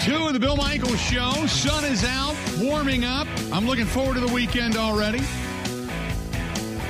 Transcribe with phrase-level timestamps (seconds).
[0.00, 1.46] Two of the Bill Michaels Show.
[1.46, 3.28] Sun is out, warming up.
[3.52, 5.20] I'm looking forward to the weekend already.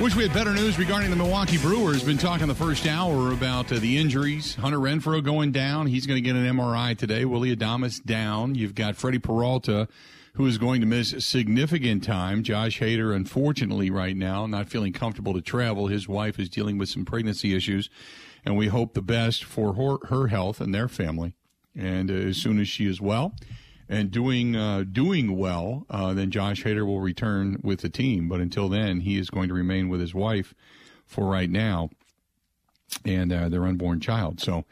[0.00, 2.04] Wish we had better news regarding the Milwaukee Brewers.
[2.04, 4.54] Been talking the first hour about uh, the injuries.
[4.54, 5.86] Hunter Renfroe going down.
[5.88, 7.24] He's going to get an MRI today.
[7.24, 8.54] Willie Adames down.
[8.54, 9.88] You've got Freddy Peralta,
[10.34, 12.42] who is going to miss significant time.
[12.42, 15.88] Josh Hader, unfortunately, right now, not feeling comfortable to travel.
[15.88, 17.90] His wife is dealing with some pregnancy issues,
[18.44, 21.34] and we hope the best for her, her health and their family.
[21.76, 23.34] And uh, as soon as she is well
[23.88, 28.28] and doing uh, doing well, uh, then Josh Hader will return with the team.
[28.28, 30.54] But until then, he is going to remain with his wife
[31.06, 31.90] for right now
[33.04, 34.40] and uh, their unborn child.
[34.40, 34.64] So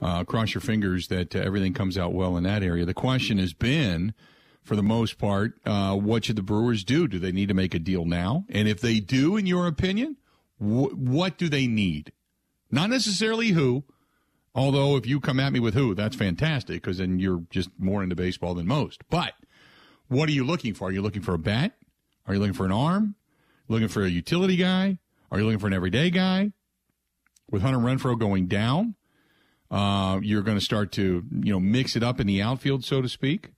[0.00, 2.84] uh, cross your fingers that uh, everything comes out well in that area.
[2.84, 4.14] The question has been,
[4.62, 7.08] for the most part, what should the Brewers do?
[7.08, 8.44] Do they need to make a deal now?
[8.48, 10.16] And if they do, in your opinion,
[10.58, 12.12] wh- what do they need?
[12.70, 13.84] Not necessarily who
[14.56, 18.02] Although, if you come at me with who, that's fantastic because then you're just more
[18.02, 19.02] into baseball than most.
[19.10, 19.34] But
[20.08, 20.88] what are you looking for?
[20.88, 21.74] Are you looking for a bat?
[22.26, 23.16] Are you looking for an arm?
[23.68, 24.98] Looking for a utility guy?
[25.30, 26.52] Are you looking for an everyday guy?
[27.50, 28.94] With Hunter Renfroe going down,
[29.70, 33.02] uh, you're going to start to you know mix it up in the outfield, so
[33.02, 33.50] to speak.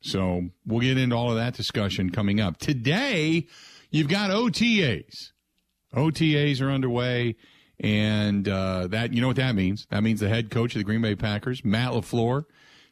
[0.00, 3.46] So we'll get into all of that discussion coming up today.
[3.90, 5.30] You've got OTAs.
[5.94, 7.36] OTAs are underway.
[7.78, 9.86] And uh, that you know what that means?
[9.90, 12.44] That means the head coach of the Green Bay Packers, Matt LaFleur,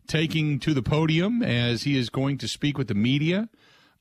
[0.07, 3.49] taking to the podium as he is going to speak with the media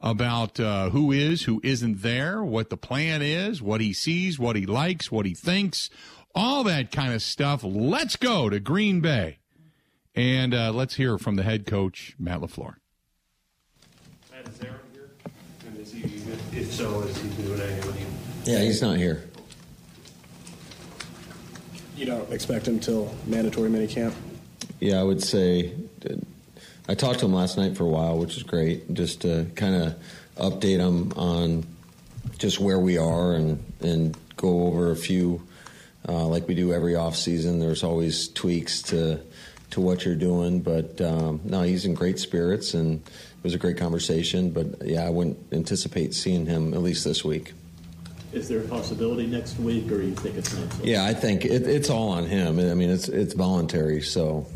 [0.01, 4.57] about uh, who is, who isn't there, what the plan is, what he sees, what
[4.57, 5.89] he likes, what he thinks,
[6.35, 7.63] all that kind of stuff.
[7.63, 9.37] Let's go to Green Bay.
[10.15, 12.75] And uh, let's hear from the head coach, Matt LaFleur.
[14.31, 15.09] Matt, is Aaron here?
[15.65, 16.03] And is he,
[16.51, 18.05] if so, is he doing anything?
[18.43, 19.23] Yeah, he's not here.
[21.95, 24.13] You don't expect him till mandatory minicamp?
[24.79, 25.73] Yeah, I would say.
[26.87, 29.75] I talked to him last night for a while, which is great, just to kind
[29.75, 29.95] of
[30.35, 31.65] update him on
[32.37, 35.41] just where we are and and go over a few,
[36.09, 37.59] uh, like we do every off season.
[37.59, 39.21] There's always tweaks to
[39.71, 43.57] to what you're doing, but um, no, he's in great spirits and it was a
[43.57, 44.51] great conversation.
[44.51, 47.53] But yeah, I wouldn't anticipate seeing him at least this week.
[48.33, 50.73] Is there a possibility next week, or you think it's not?
[50.73, 50.83] So?
[50.83, 52.59] Yeah, I think it, it's all on him.
[52.59, 54.47] I mean, it's it's voluntary, so.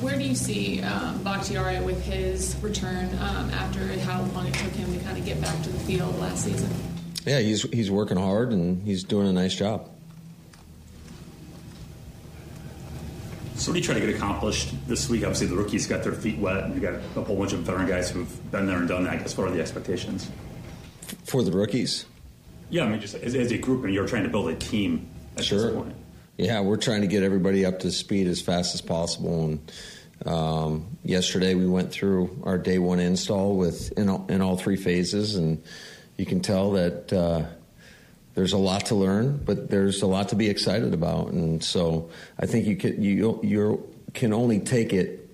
[0.00, 4.72] Where do you see um, Bakhtiari with his return um, after how long it took
[4.72, 6.70] him to kind of get back to the field last season?
[7.26, 9.90] Yeah, he's he's working hard and he's doing a nice job.
[13.68, 15.24] So what are you trying to get accomplished this week?
[15.24, 17.86] Obviously, the rookies got their feet wet, and you got a whole bunch of veteran
[17.86, 19.12] guys who've been there and done that.
[19.12, 20.30] I guess what are the expectations
[21.24, 22.06] for the rookies?
[22.70, 25.10] Yeah, I mean, just as, as a group, and you're trying to build a team
[25.36, 25.58] at sure.
[25.60, 25.94] this point.
[26.38, 29.44] Yeah, we're trying to get everybody up to speed as fast as possible.
[29.44, 29.72] And
[30.24, 34.76] um, yesterday we went through our day one install with in all, in all three
[34.76, 35.62] phases, and
[36.16, 37.12] you can tell that.
[37.12, 37.44] Uh,
[38.38, 41.32] there's a lot to learn, but there's a lot to be excited about.
[41.32, 45.28] And so I think you can you you can only take it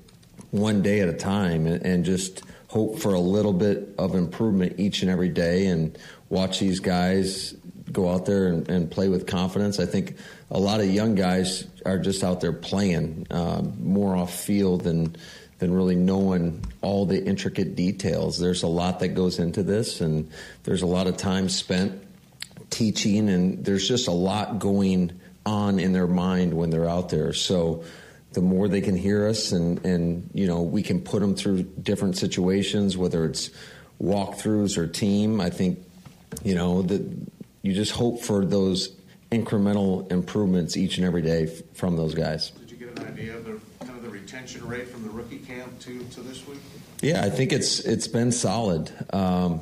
[0.53, 4.77] one day at a time and, and, just hope for a little bit of improvement
[4.79, 5.99] each and every day and
[6.31, 7.55] watch these guys
[7.93, 9.79] go out there and, and play with confidence.
[9.79, 10.17] I think
[10.51, 15.15] a lot of young guys are just out there playing uh, more off field than
[15.59, 18.39] than really knowing all the intricate details.
[18.39, 20.31] There's a lot that goes into this, and
[20.63, 22.01] there's a lot of time spent
[22.75, 25.13] teaching, and there's just a lot going
[25.47, 27.33] on in their mind when they're out there.
[27.33, 27.85] So
[28.33, 31.63] the more they can hear us, and and you know we can put them through
[31.63, 33.51] different situations, whether it's
[34.03, 35.41] walkthroughs or team.
[35.41, 35.79] I think
[36.43, 37.03] you know that
[37.63, 38.89] you just hope for those
[39.31, 42.51] incremental improvements each and every day f- from those guys.
[42.51, 45.39] Did you get an idea of the kind of the retention rate from the rookie
[45.39, 46.59] camp to, to this week?
[47.03, 48.93] Yeah, I think it's it's been solid.
[49.13, 49.61] Um,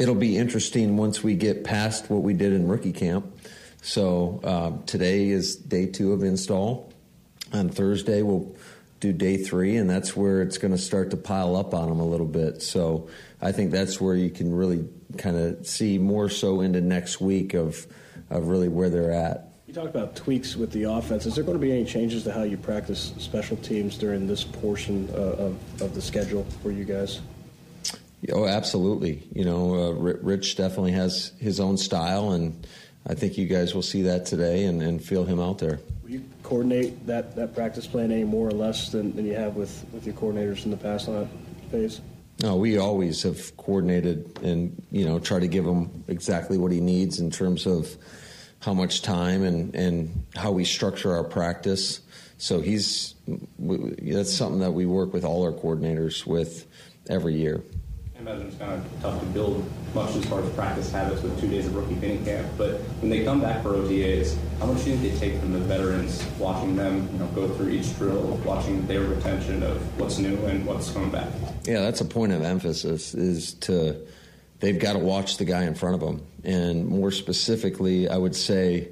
[0.00, 3.38] it'll be interesting once we get past what we did in rookie camp.
[3.82, 6.90] So uh, today is day two of install.
[7.52, 8.56] On Thursday, we'll
[9.00, 12.00] do day three, and that's where it's going to start to pile up on them
[12.00, 12.62] a little bit.
[12.62, 13.10] So
[13.42, 14.88] I think that's where you can really
[15.18, 17.86] kind of see more so into next week of
[18.30, 19.48] of really where they're at.
[19.66, 21.26] You talked about tweaks with the offense.
[21.26, 24.44] Is there going to be any changes to how you practice special teams during this
[24.44, 27.20] portion uh, of, of the schedule for you guys?
[28.32, 29.22] Oh, absolutely.
[29.32, 32.66] You know, uh, Rich definitely has his own style, and
[33.06, 35.80] I think you guys will see that today and, and feel him out there.
[36.02, 39.56] Will you coordinate that, that practice plan any more or less than, than you have
[39.56, 41.28] with, with your coordinators in the past on that
[41.70, 42.00] phase?
[42.42, 46.80] No, we always have coordinated and you know try to give him exactly what he
[46.80, 47.94] needs in terms of
[48.60, 52.00] how much time and, and how we structure our practice.
[52.38, 53.14] So he's
[53.58, 56.66] that's something that we work with all our coordinators with
[57.10, 57.62] every year.
[58.20, 59.64] Imagine it's kind of tough to build
[59.94, 62.46] much as far as practice habits with two days of rookie mini camp.
[62.58, 65.54] But when they come back for OTAs, how much do you think they take from
[65.54, 70.18] the veterans, watching them, you know, go through each drill, watching their retention of what's
[70.18, 71.28] new and what's coming back?
[71.64, 73.14] Yeah, that's a point of emphasis.
[73.14, 74.06] Is to
[74.58, 78.36] they've got to watch the guy in front of them, and more specifically, I would
[78.36, 78.88] say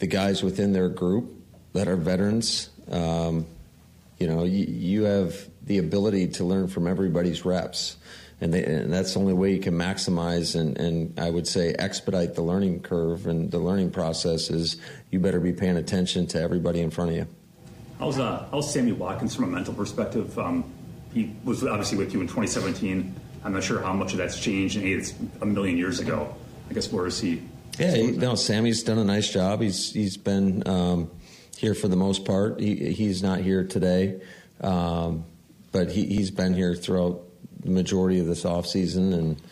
[0.00, 1.32] the guys within their group
[1.74, 2.68] that are veterans.
[2.90, 3.46] Um,
[4.18, 7.96] you know, you, you have the ability to learn from everybody's reps
[8.40, 11.74] and, they, and that's the only way you can maximize and, and I would say
[11.78, 14.76] expedite the learning curve and the learning process is
[15.10, 17.26] you better be paying attention to everybody in front of you.
[17.98, 20.38] How's, uh, how's Sammy Watkins from a mental perspective?
[20.38, 20.64] Um,
[21.12, 23.14] he was obviously with you in 2017.
[23.44, 26.34] I'm not sure how much of that's changed, and it's a million years ago.
[26.68, 27.42] I guess where is he?
[27.78, 29.60] Yeah, he, no, Sammy's done a nice job.
[29.62, 31.10] He's he's been um,
[31.56, 32.60] here for the most part.
[32.60, 34.20] He, he's not here today,
[34.60, 35.24] um,
[35.72, 37.22] but he, he's been here throughout
[37.60, 39.14] the majority of this offseason.
[39.14, 39.42] and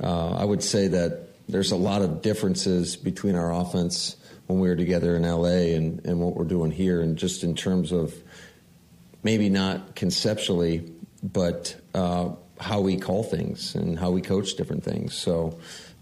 [0.00, 4.16] uh, I would say that there's a lot of differences between our offense
[4.46, 7.54] when we were together in LA and, and what we're doing here, and just in
[7.54, 8.14] terms of
[9.22, 10.90] maybe not conceptually,
[11.22, 15.14] but uh, how we call things and how we coach different things.
[15.14, 15.58] So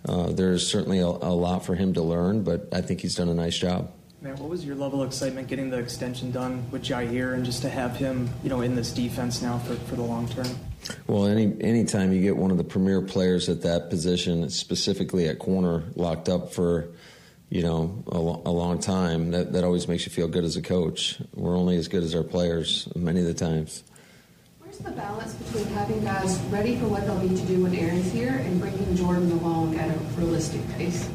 [0.08, 3.28] uh, there's certainly a, a lot for him to learn, but I think he's done
[3.28, 3.92] a nice job.
[4.20, 7.62] Man, what was your level of excitement getting the extension done with Jaire and just
[7.62, 10.48] to have him, you know, in this defense now for, for the long term?
[11.06, 15.38] Well, any anytime you get one of the premier players at that position, specifically at
[15.38, 16.88] corner, locked up for
[17.50, 20.62] you know a, a, long time, that that always makes you feel good as a
[20.62, 21.18] coach.
[21.34, 23.82] We're only as good as our players many of the times.
[24.60, 28.12] Where's the balance between having guys ready for what they'll need to do when Aaron's
[28.12, 31.08] here and bringing Jordan along at a realistic pace?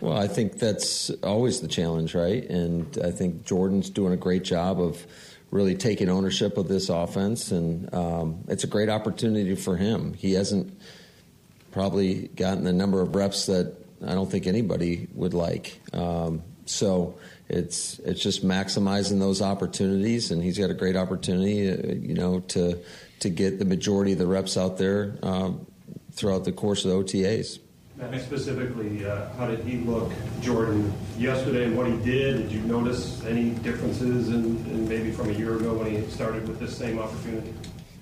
[0.00, 2.44] Well, I think that's always the challenge, right?
[2.48, 5.04] And I think Jordan's doing a great job of
[5.50, 10.14] really taking ownership of this offense, and um, it's a great opportunity for him.
[10.14, 10.78] He hasn't
[11.72, 13.74] probably gotten the number of reps that
[14.06, 15.80] I don't think anybody would like.
[15.92, 17.18] Um, so
[17.48, 22.40] it's it's just maximizing those opportunities, and he's got a great opportunity, uh, you know,
[22.40, 22.78] to
[23.20, 25.66] to get the majority of the reps out there um,
[26.12, 27.58] throughout the course of the OTAs.
[27.98, 32.42] Specifically, uh, how did he look, Jordan, yesterday and what he did?
[32.42, 36.46] Did you notice any differences in, in maybe from a year ago when he started
[36.46, 37.52] with this same opportunity?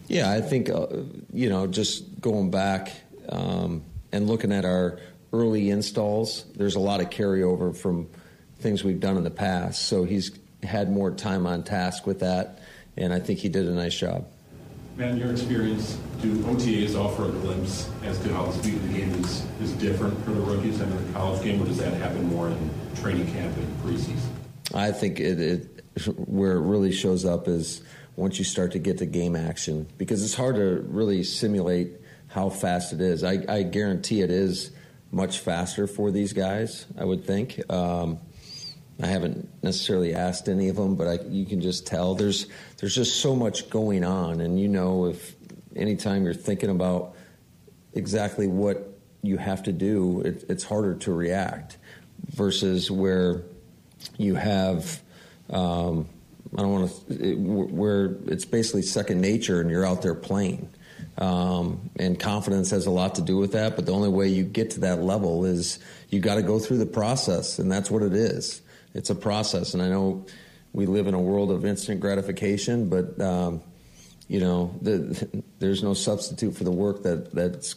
[0.08, 0.86] Yeah, I think, uh,
[1.32, 2.92] you know, just going back
[3.30, 3.82] um,
[4.12, 4.98] and looking at our
[5.32, 8.08] early installs, there's a lot of carryover from
[8.58, 9.84] things we've done in the past.
[9.88, 10.30] So he's
[10.62, 12.58] had more time on task with that,
[12.96, 14.26] and I think he did a nice job.
[14.96, 18.88] Matt, in your experience, do OTAs offer a glimpse as to how the speed of
[18.88, 21.92] the game is, is different for the rookies in the college game, or does that
[21.94, 24.30] happen more in training camp and preseason?
[24.74, 25.84] I think it, it
[26.16, 27.82] where it really shows up is
[28.16, 31.92] once you start to get to game action because it's hard to really simulate
[32.28, 33.22] how fast it is.
[33.22, 34.70] I, I guarantee it is
[35.12, 36.86] much faster for these guys.
[36.98, 37.60] I would think.
[37.70, 38.18] Um,
[39.02, 42.46] I haven't necessarily asked any of them, but I, you can just tell there's
[42.78, 45.34] there's just so much going on, and you know if
[45.74, 47.14] anytime you're thinking about
[47.92, 51.76] exactly what you have to do, it, it's harder to react
[52.30, 53.42] versus where
[54.16, 55.00] you have.
[55.50, 56.08] Um,
[56.56, 57.34] I don't want to.
[57.36, 60.70] Where it's basically second nature, and you're out there playing.
[61.18, 63.76] Um, and confidence has a lot to do with that.
[63.76, 66.78] But the only way you get to that level is you got to go through
[66.78, 68.62] the process, and that's what it is
[68.96, 69.74] it's a process.
[69.74, 70.24] And I know
[70.72, 73.62] we live in a world of instant gratification, but um,
[74.26, 77.74] you know, the, there's no substitute for the work that that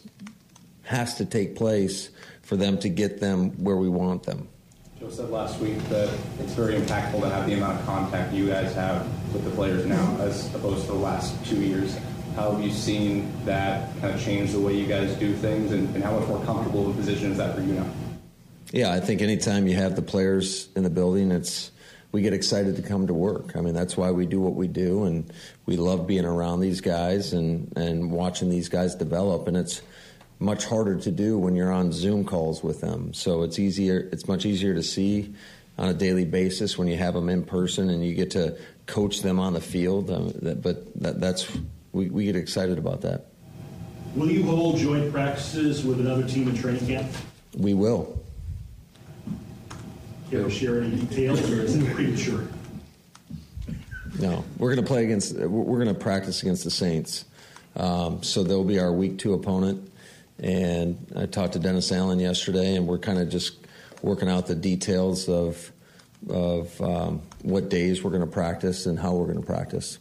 [0.83, 2.09] has to take place
[2.41, 4.47] for them to get them where we want them.
[4.99, 6.09] Joe said last week that
[6.39, 9.85] it's very impactful to have the amount of contact you guys have with the players
[9.85, 11.97] now, as opposed to the last two years.
[12.35, 15.93] How have you seen that kind of change the way you guys do things, and,
[15.95, 17.85] and how much more comfortable of a position is that for you now?
[18.71, 21.71] Yeah, I think anytime you have the players in the building, it's
[22.11, 23.55] we get excited to come to work.
[23.55, 25.31] I mean, that's why we do what we do, and
[25.65, 29.47] we love being around these guys and and watching these guys develop.
[29.47, 29.81] And it's
[30.39, 33.13] much harder to do when you're on Zoom calls with them.
[33.13, 34.09] So it's easier.
[34.11, 35.33] It's much easier to see
[35.77, 39.21] on a daily basis when you have them in person and you get to coach
[39.21, 40.09] them on the field.
[40.09, 41.49] Um, that, but that, that's
[41.91, 43.27] we, we get excited about that.
[44.15, 47.11] Will you hold joint practices with another team in training camp?
[47.57, 48.21] We will.
[50.31, 52.47] You ever share any details, or is it premature?
[54.19, 55.35] No, we're going to play against.
[55.35, 57.25] We're going to practice against the Saints.
[57.75, 59.91] Um, so they'll be our week two opponent.
[60.37, 63.57] And I talked to Dennis Allen yesterday, and we're kind of just
[64.03, 65.71] working out the details of
[66.29, 69.97] of um, what days we're going to practice and how we're going to practice.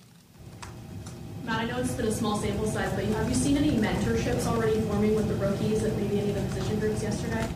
[1.45, 4.47] Matt, I know it's been a small sample size, but have you seen any mentorships
[4.47, 7.49] already forming with the rookies at maybe any of the position groups yesterday?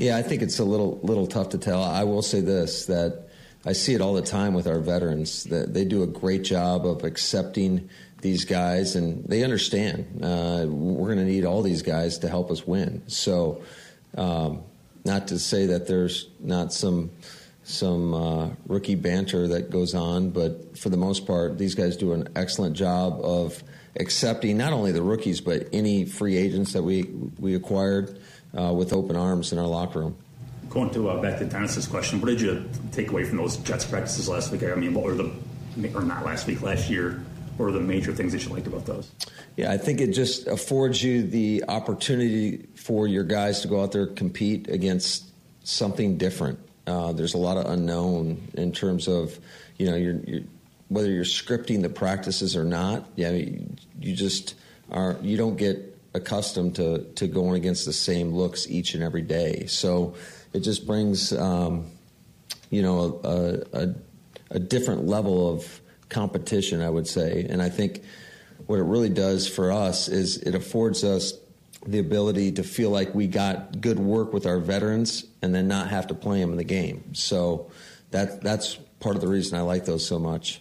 [0.00, 1.82] Yeah, I think it's a little little tough to tell.
[1.82, 3.28] I will say this that
[3.66, 6.86] I see it all the time with our veterans that they do a great job
[6.86, 7.90] of accepting
[8.22, 12.50] these guys and they understand uh, we're going to need all these guys to help
[12.50, 13.02] us win.
[13.08, 13.62] So,
[14.16, 14.62] um,
[15.04, 17.10] not to say that there's not some
[17.62, 22.14] some uh, rookie banter that goes on, but for the most part, these guys do
[22.14, 23.62] an excellent job of
[23.96, 27.02] accepting not only the rookies but any free agents that we
[27.38, 28.19] we acquired
[28.56, 30.16] uh, with open arms in our locker room.
[30.68, 33.84] Going to uh, back to Dennis's question, what did you take away from those Jets
[33.84, 34.62] practices last week?
[34.62, 35.32] I mean, what were the
[35.94, 37.22] or not last week, last year?
[37.56, 39.10] What were the major things that you liked about those?
[39.56, 43.92] Yeah, I think it just affords you the opportunity for your guys to go out
[43.92, 45.26] there compete against
[45.64, 46.58] something different.
[46.86, 49.38] Uh, there's a lot of unknown in terms of
[49.76, 50.42] you know you're, you're,
[50.88, 53.08] whether you're scripting the practices or not.
[53.16, 53.68] Yeah, you,
[54.00, 54.54] you just
[54.90, 59.22] are you don't get accustomed to to going against the same looks each and every
[59.22, 59.66] day.
[59.66, 60.14] So
[60.52, 61.90] it just brings um,
[62.70, 63.94] you know a, a,
[64.52, 68.02] a different level of competition, I would say, and I think
[68.66, 71.34] what it really does for us is it affords us
[71.86, 75.88] the ability to feel like we got good work with our veterans and then not
[75.88, 77.14] have to play them in the game.
[77.14, 77.70] So
[78.10, 80.60] that that's part of the reason I like those so much.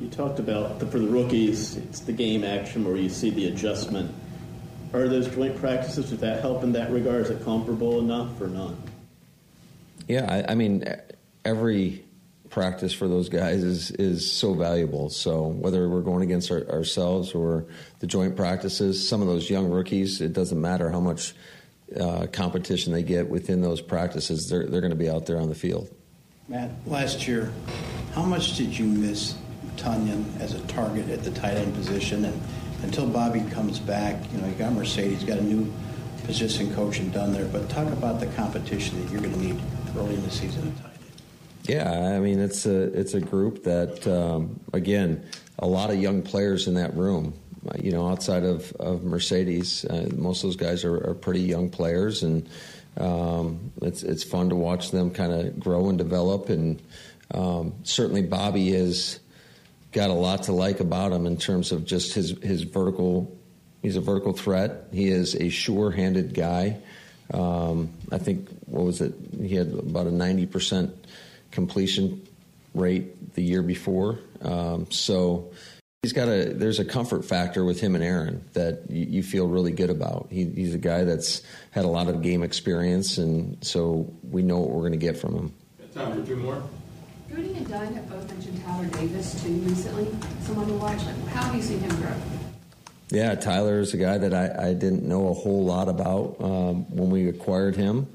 [0.00, 3.46] You talked about the, for the rookies, it's the game action where you see the
[3.46, 4.12] adjustment.
[4.94, 7.22] Are those joint practices, does that help in that regard?
[7.22, 8.74] Is it comparable enough or not?
[10.06, 10.84] Yeah, I, I mean,
[11.44, 12.04] every
[12.48, 15.10] practice for those guys is is so valuable.
[15.10, 17.66] So whether we're going against our, ourselves or
[17.98, 21.34] the joint practices, some of those young rookies, it doesn't matter how much
[21.98, 24.48] uh, competition they get within those practices.
[24.48, 25.92] They're they're going to be out there on the field.
[26.46, 27.52] Matt, last year,
[28.14, 29.34] how much did you miss
[29.76, 32.26] Tonyan as a target at the tight end position?
[32.26, 32.40] And
[32.84, 35.72] until Bobby comes back, you know, you got Marcedes, got a new
[36.24, 37.46] position coach and done there.
[37.46, 39.60] But talk about the competition that you're going to need
[39.96, 40.74] early in the season.
[41.64, 45.24] Yeah, I mean it's a it's a group that um, again
[45.58, 47.34] a lot of young players in that room.
[47.80, 51.70] You know, outside of of Marcedes, uh, most of those guys are, are pretty young
[51.70, 52.46] players, and
[52.98, 56.50] um, it's it's fun to watch them kind of grow and develop.
[56.50, 56.82] And
[57.32, 59.20] um, certainly, Bobby has
[59.94, 63.34] got a lot to like about him in terms of just his his vertical.
[63.80, 64.88] He's a vertical threat.
[64.92, 66.78] He is a sure-handed guy.
[67.32, 69.14] Um, I think what was it?
[69.40, 70.92] He had about a ninety percent
[71.50, 72.26] completion
[72.74, 74.18] rate the year before.
[74.42, 75.52] Um, so
[76.02, 79.46] he's got a there's a comfort factor with him and Aaron that you, you feel
[79.46, 80.26] really good about.
[80.30, 84.58] He, he's a guy that's had a lot of game experience, and so we know
[84.58, 85.54] what we're going to get from him.
[85.94, 86.62] Time for two more.
[87.30, 90.08] Rudy and Doug have both mentioned Tyler Davis too recently.
[90.42, 91.04] Someone to watch.
[91.04, 92.14] Like, how have you seen him grow?
[93.10, 96.84] Yeah, Tyler is a guy that I, I didn't know a whole lot about um,
[96.90, 98.08] when we acquired him.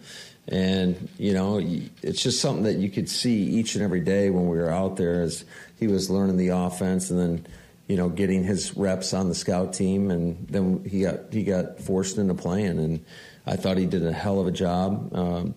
[0.47, 1.61] And, you know,
[2.01, 4.97] it's just something that you could see each and every day when we were out
[4.97, 5.45] there as
[5.79, 7.47] he was learning the offense and then,
[7.87, 10.09] you know, getting his reps on the scout team.
[10.09, 12.79] And then he got, he got forced into playing.
[12.79, 13.05] And
[13.45, 15.15] I thought he did a hell of a job.
[15.15, 15.53] Um,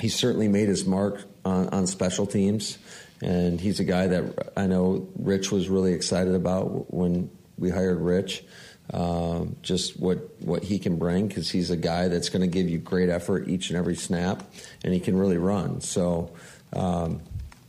[0.00, 2.78] he certainly made his mark on, on special teams.
[3.20, 8.00] And he's a guy that I know Rich was really excited about when we hired
[8.00, 8.44] Rich.
[8.92, 12.68] Um, just what what he can bring because he's a guy that's going to give
[12.68, 14.42] you great effort each and every snap,
[14.82, 15.80] and he can really run.
[15.80, 16.32] So,
[16.72, 17.22] um,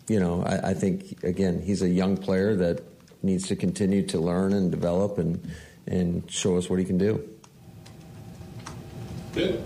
[0.08, 2.82] you know, I, I, think again he's a young player that
[3.22, 5.40] needs to continue to learn and develop and
[5.86, 7.24] and show us what he can do.
[9.34, 9.64] Good.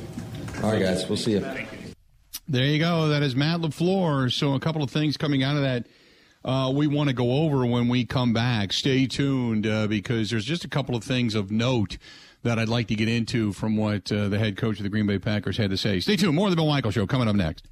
[0.62, 1.68] All right, guys, we'll see you.
[2.48, 3.10] There you go.
[3.10, 4.32] That is Matt LaFleur.
[4.32, 5.88] So a couple of things coming out of that
[6.48, 8.72] uh, we want to go over when we come back.
[8.72, 11.98] Stay tuned uh, because there's just a couple of things of note
[12.44, 15.06] that I'd like to get into from what uh, the head coach of the Green
[15.06, 16.00] Bay Packers had to say.
[16.00, 16.36] Stay tuned.
[16.36, 17.68] More of the Bill Michael Show coming up next.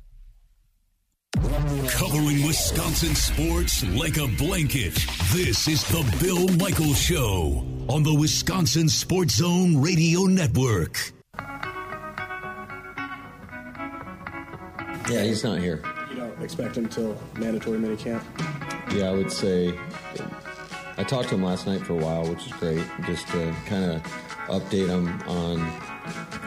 [1.36, 4.96] Covering Wisconsin sports like a blanket.
[5.32, 11.14] This is the Bill Michael Show on the Wisconsin Sports Zone Radio Network.
[15.10, 15.84] Yeah, he's not here.
[16.10, 18.24] You don't expect him till mandatory minicamp?
[18.94, 19.78] Yeah, I would say
[20.98, 23.84] I talked to him last night for a while, which is great, just to kind
[23.84, 24.02] of
[24.48, 25.58] update him on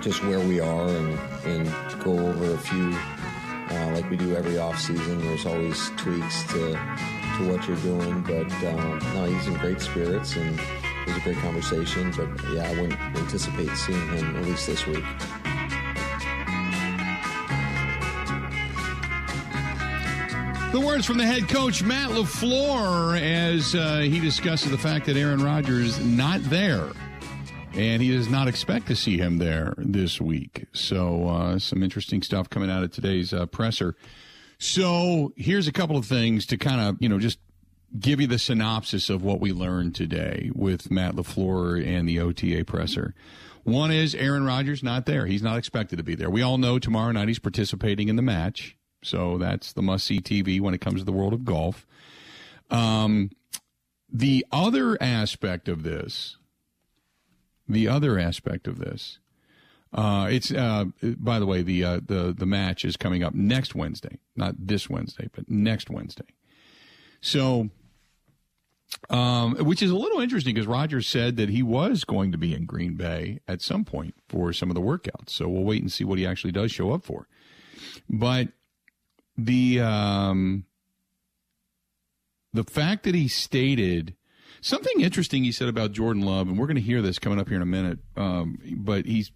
[0.01, 4.59] just where we are and, and go over a few, uh, like we do every
[4.59, 5.21] off season.
[5.21, 6.73] There's always tweaks to
[7.39, 11.21] to what you're doing, but um, no, he's in great spirits and it was a
[11.21, 12.13] great conversation.
[12.17, 15.05] But yeah, I wouldn't anticipate seeing him at least this week.
[20.71, 25.17] The words from the head coach Matt LaFleur as uh, he discusses the fact that
[25.17, 26.91] Aaron Rodgers is not there,
[27.73, 30.67] and he does not expect to see him there this week.
[30.75, 33.97] So uh, some interesting stuff coming out of today's uh, presser.
[34.59, 37.39] So here's a couple of things to kind of you know just
[37.99, 42.67] give you the synopsis of what we learned today with Matt LaFleur and the OTA
[42.67, 43.15] presser.
[43.65, 45.25] One is Aaron Rodgers not there.
[45.25, 46.29] He's not expected to be there.
[46.29, 48.78] We all know tomorrow night he's participating in the match.
[49.03, 51.87] So that's the must see TV when it comes to the world of golf.
[52.71, 53.31] Um,
[54.11, 56.37] the other aspect of this,
[57.69, 59.19] the other aspect of this,
[59.93, 63.75] uh, it's uh, by the way the uh, the the match is coming up next
[63.75, 66.27] Wednesday, not this Wednesday, but next Wednesday.
[67.21, 67.71] So,
[69.09, 72.55] um, which is a little interesting because Rodgers said that he was going to be
[72.55, 75.31] in Green Bay at some point for some of the workouts.
[75.31, 77.27] So we'll wait and see what he actually does show up for.
[78.11, 78.49] But
[79.39, 80.65] the um,
[82.53, 84.15] the fact that he stated
[84.61, 87.49] something interesting he said about Jordan Love, and we're going to hear this coming up
[87.49, 88.01] here in a minute.
[88.17, 89.27] Um, but he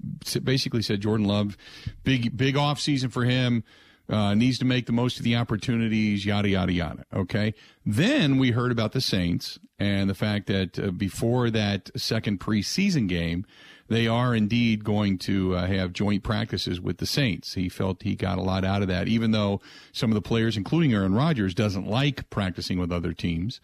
[0.42, 1.56] basically said Jordan Love,
[2.04, 3.64] big big off season for him.
[4.08, 7.04] Uh, needs to make the most of the opportunities, yada, yada, yada.
[7.14, 7.54] Okay.
[7.86, 13.08] Then we heard about the Saints and the fact that uh, before that second preseason
[13.08, 13.46] game,
[13.92, 17.54] they are indeed going to uh, have joint practices with the Saints.
[17.54, 19.60] He felt he got a lot out of that, even though
[19.92, 23.60] some of the players, including Aaron Rodgers, doesn't like practicing with other teams.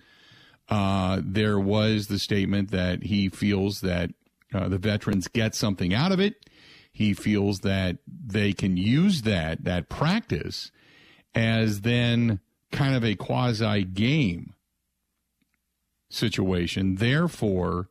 [0.68, 4.10] Uh, there was the statement that he feels that
[4.52, 6.48] uh, the veterans get something out of it.
[6.92, 10.70] He feels that they can use that that practice
[11.34, 12.40] as then
[12.72, 14.54] kind of a quasi game
[16.10, 16.96] situation.
[16.96, 17.88] Therefore,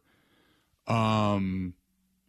[0.88, 1.74] um,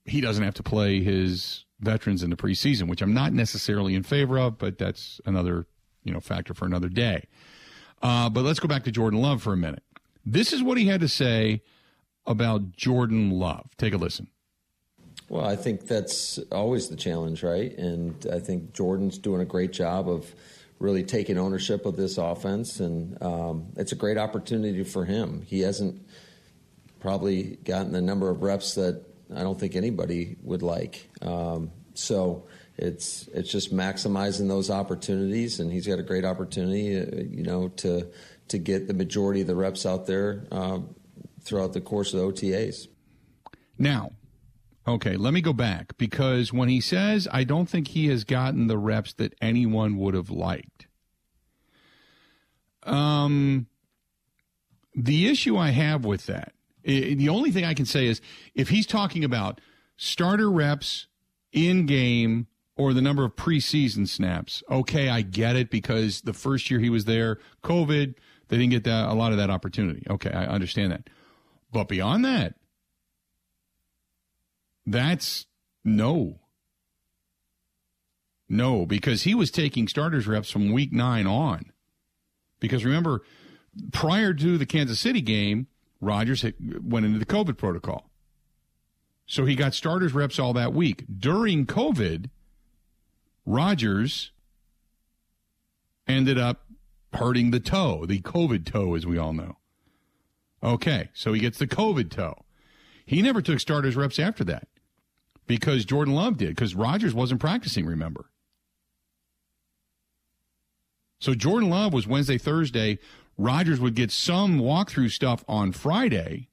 [0.09, 4.03] he doesn't have to play his veterans in the preseason, which I'm not necessarily in
[4.03, 5.67] favor of, but that's another
[6.05, 7.27] you know factor for another day.
[8.03, 9.83] Uh, but let's go back to Jordan Love for a minute.
[10.25, 11.63] This is what he had to say
[12.27, 13.71] about Jordan Love.
[13.77, 14.29] Take a listen.
[15.29, 17.77] Well, I think that's always the challenge, right?
[17.77, 20.35] And I think Jordan's doing a great job of
[20.79, 25.43] really taking ownership of this offense, and um, it's a great opportunity for him.
[25.43, 26.01] He hasn't
[27.01, 31.11] probably gotten the number of reps that I don't think anybody would like.
[31.23, 37.23] Um, so it's it's just maximizing those opportunities, and he's got a great opportunity, uh,
[37.29, 38.09] you know, to
[38.49, 40.79] to get the majority of the reps out there uh,
[41.43, 42.87] throughout the course of the OTAs.
[43.77, 44.13] Now,
[44.87, 48.69] okay, let me go back because when he says, "I don't think he has gotten
[48.69, 50.87] the reps that anyone would have liked,"
[52.85, 53.67] um,
[54.95, 56.53] the issue I have with that
[56.85, 58.21] the only thing I can say is
[58.55, 59.61] if he's talking about
[59.97, 61.07] starter reps
[61.53, 66.71] in game or the number of preseason snaps, okay, I get it because the first
[66.71, 68.15] year he was there, COVID,
[68.49, 70.05] they didn't get that, a lot of that opportunity.
[70.09, 71.11] Okay, I understand that.
[71.73, 72.55] But beyond that,
[74.87, 75.47] that's
[75.85, 76.41] no.
[78.49, 81.73] No, because he was taking starters reps from week nine on.
[82.61, 83.23] Because remember,
[83.93, 85.67] prior to the Kansas City game,
[86.01, 88.11] Rodgers went into the COVID protocol.
[89.27, 91.05] So he got starters reps all that week.
[91.19, 92.31] During COVID,
[93.45, 94.33] Rodgers
[96.07, 96.65] ended up
[97.13, 99.57] hurting the toe, the COVID toe, as we all know.
[100.63, 102.45] Okay, so he gets the COVID toe.
[103.05, 104.69] He never took starters reps after that
[105.47, 108.27] because Jordan Love did, because Rodgers wasn't practicing, remember.
[111.21, 112.99] So Jordan Love was Wednesday, Thursday
[113.39, 116.49] Rodgers would get some walkthrough stuff on Friday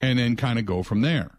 [0.00, 1.38] and then kind of go from there.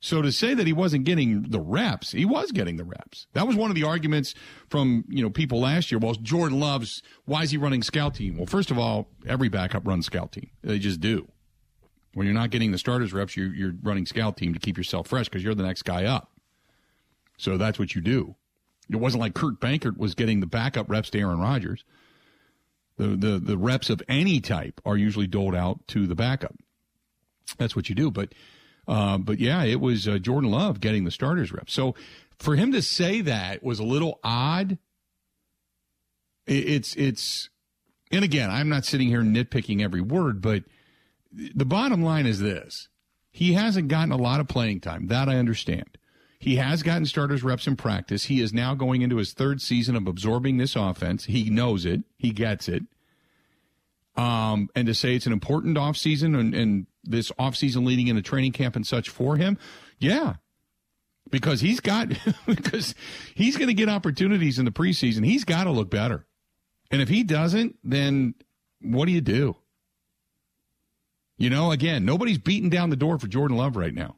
[0.00, 3.26] So to say that he wasn't getting the reps, he was getting the reps.
[3.32, 4.34] That was one of the arguments
[4.68, 5.98] from, you know, people last year.
[5.98, 8.36] Well, Jordan Love's why is he running scout team?
[8.36, 10.50] Well, first of all, every backup runs scout team.
[10.62, 11.28] They just do.
[12.12, 15.08] When you're not getting the starters reps, you're, you're running scout team to keep yourself
[15.08, 16.30] fresh because you're the next guy up.
[17.38, 18.36] So that's what you do.
[18.90, 21.84] It wasn't like Kurt Benkert was getting the backup reps to Aaron Rodgers.
[22.96, 26.54] The, the, the reps of any type are usually doled out to the backup.
[27.58, 28.10] That's what you do.
[28.10, 28.34] But,
[28.86, 31.72] uh, but yeah, it was uh, Jordan Love getting the starters reps.
[31.72, 31.94] So
[32.38, 34.78] for him to say that was a little odd.
[36.46, 37.50] it's, it's,
[38.12, 40.64] and again, I'm not sitting here nitpicking every word, but
[41.32, 42.88] the bottom line is this.
[43.30, 45.08] He hasn't gotten a lot of playing time.
[45.08, 45.98] That I understand.
[46.44, 48.24] He has gotten starters reps in practice.
[48.24, 51.24] He is now going into his third season of absorbing this offense.
[51.24, 52.02] He knows it.
[52.18, 52.82] He gets it.
[54.14, 58.52] Um, and to say it's an important offseason and, and this offseason leading into training
[58.52, 59.56] camp and such for him,
[59.98, 60.34] yeah.
[61.30, 62.08] Because he's got
[62.46, 62.94] because
[63.34, 65.24] he's going to get opportunities in the preseason.
[65.24, 66.26] He's got to look better.
[66.90, 68.34] And if he doesn't, then
[68.82, 69.56] what do you do?
[71.38, 74.16] You know, again, nobody's beating down the door for Jordan Love right now.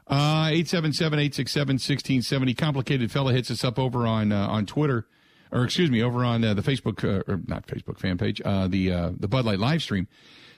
[0.11, 2.57] 877-867-1670.
[2.57, 5.07] Complicated fella hits us up over on uh, on Twitter,
[5.51, 8.67] or excuse me, over on uh, the Facebook, uh, or not Facebook fan page, uh,
[8.67, 10.07] the uh, the Bud Light live stream.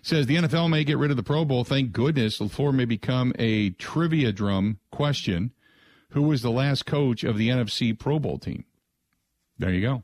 [0.01, 1.63] Says the NFL may get rid of the Pro Bowl.
[1.63, 2.39] Thank goodness.
[2.39, 5.51] LaFleur may become a trivia drum question.
[6.09, 8.65] Who was the last coach of the NFC Pro Bowl team?
[9.57, 10.03] There you go.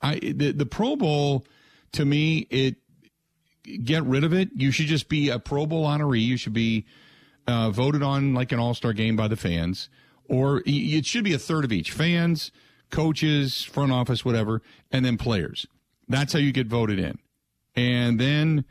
[0.00, 1.44] I the, the Pro Bowl
[1.92, 2.76] to me it
[3.62, 4.50] get rid of it.
[4.54, 6.22] You should just be a Pro Bowl honoree.
[6.22, 6.86] You should be
[7.46, 9.88] uh, voted on like an All Star game by the fans,
[10.28, 12.52] or it should be a third of each: fans,
[12.90, 15.66] coaches, front office, whatever, and then players.
[16.08, 17.18] That's how you get voted in,
[17.74, 18.64] and then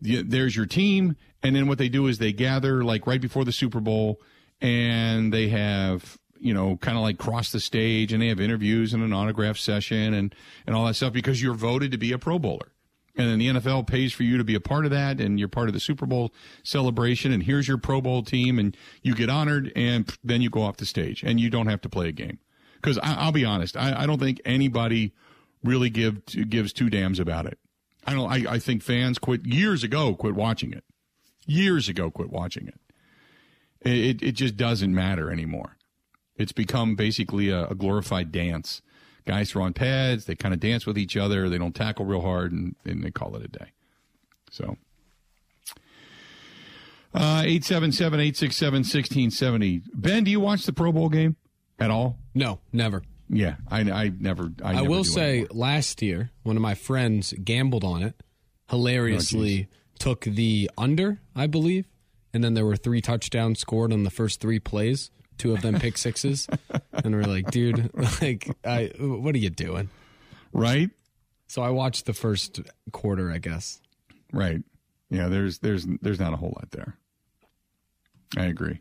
[0.00, 1.16] there's your team.
[1.44, 4.20] And then what they do is they gather like right before the Super Bowl,
[4.60, 8.92] and they have you know, kind of like cross the stage and they have interviews
[8.92, 10.34] and an autograph session and,
[10.66, 12.72] and all that stuff because you're voted to be a Pro Bowler.
[13.14, 15.48] And then the NFL pays for you to be a part of that and you're
[15.48, 19.28] part of the Super Bowl celebration and here's your Pro Bowl team and you get
[19.28, 22.12] honored and then you go off the stage and you don't have to play a
[22.12, 22.38] game.
[22.76, 25.12] Because I'll be honest, I, I, don't think anybody
[25.62, 27.58] really give gives two damns about it.
[28.04, 28.30] I don't.
[28.30, 30.14] I, I think fans quit years ago.
[30.16, 30.82] Quit watching it.
[31.46, 32.80] Years ago, quit watching it.
[33.80, 35.76] It it just doesn't matter anymore.
[36.34, 38.82] It's become basically a, a glorified dance.
[39.24, 42.22] Guys throw on pads, they kind of dance with each other, they don't tackle real
[42.22, 43.72] hard, and, and they call it a day.
[44.50, 44.76] So.
[47.14, 49.82] Uh, 877 867 1670.
[49.94, 51.36] Ben, do you watch the Pro Bowl game
[51.78, 52.18] at all?
[52.34, 53.02] No, never.
[53.28, 54.50] Yeah, I, I never.
[54.62, 55.48] I, I never will say anymore.
[55.52, 58.22] last year, one of my friends gambled on it,
[58.70, 61.86] hilariously Oh, took the under, I believe,
[62.34, 65.78] and then there were three touchdowns scored on the first three plays two of them
[65.78, 66.48] pick sixes,
[66.92, 67.90] and we're like, dude,
[68.20, 69.88] like, I, what are you doing?
[70.52, 70.90] Right.
[71.48, 72.60] So I watched the first
[72.92, 73.80] quarter, I guess.
[74.32, 74.62] Right.
[75.10, 75.28] Yeah.
[75.28, 76.96] There's there's there's not a whole lot there.
[78.36, 78.80] I agree.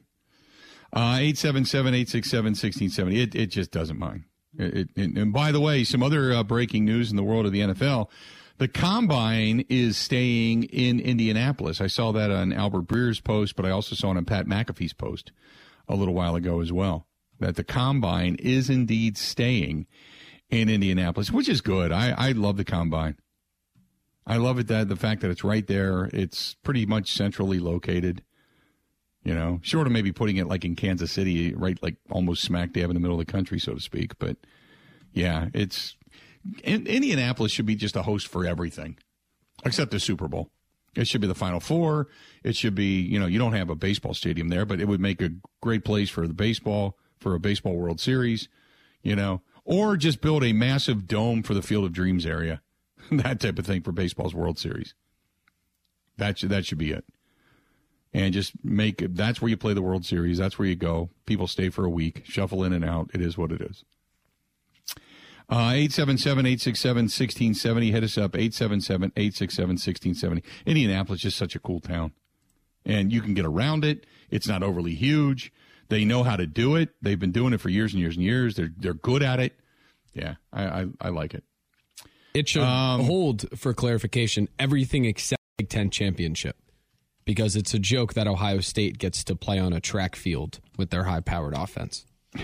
[0.93, 3.17] Uh, 877-867-1670.
[3.17, 4.23] It it just doesn't mind.
[4.57, 7.51] It, it, and by the way, some other uh, breaking news in the world of
[7.51, 8.09] the NFL.
[8.57, 11.81] The combine is staying in Indianapolis.
[11.81, 14.93] I saw that on Albert Breer's post, but I also saw it on Pat McAfee's
[14.93, 15.31] post
[15.87, 17.07] a little while ago as well.
[17.39, 19.87] That the combine is indeed staying
[20.49, 21.91] in Indianapolis, which is good.
[21.91, 23.15] I, I love the combine.
[24.27, 26.09] I love it that the fact that it's right there.
[26.13, 28.23] It's pretty much centrally located.
[29.23, 32.73] You know, short of maybe putting it like in Kansas City, right, like almost smack
[32.73, 34.17] dab in the middle of the country, so to speak.
[34.19, 34.37] But
[35.13, 35.95] yeah, it's
[36.63, 38.97] Indianapolis should be just a host for everything,
[39.63, 40.49] except the Super Bowl.
[40.95, 42.07] It should be the Final Four.
[42.43, 44.99] It should be, you know, you don't have a baseball stadium there, but it would
[44.99, 48.49] make a great place for the baseball, for a baseball World Series,
[49.01, 52.61] you know, or just build a massive dome for the Field of Dreams area,
[53.11, 54.93] that type of thing for baseball's World Series.
[56.17, 57.05] That should, that should be it.
[58.13, 60.37] And just make it, that's where you play the World Series.
[60.37, 61.09] That's where you go.
[61.25, 63.09] People stay for a week, shuffle in and out.
[63.13, 63.85] It is what it is.
[65.49, 67.91] Uh, 877-867-1670.
[67.91, 70.43] Hit us up, 877-867-1670.
[70.65, 72.11] Indianapolis is such a cool town.
[72.85, 74.05] And you can get around it.
[74.29, 75.51] It's not overly huge.
[75.89, 76.89] They know how to do it.
[77.01, 78.55] They've been doing it for years and years and years.
[78.55, 79.59] They're they're good at it.
[80.13, 81.43] Yeah, I I, I like it.
[82.33, 86.55] It should um, hold for clarification everything except Big Ten championship,
[87.25, 90.91] because it's a joke that Ohio State gets to play on a track field with
[90.91, 92.05] their high-powered offense.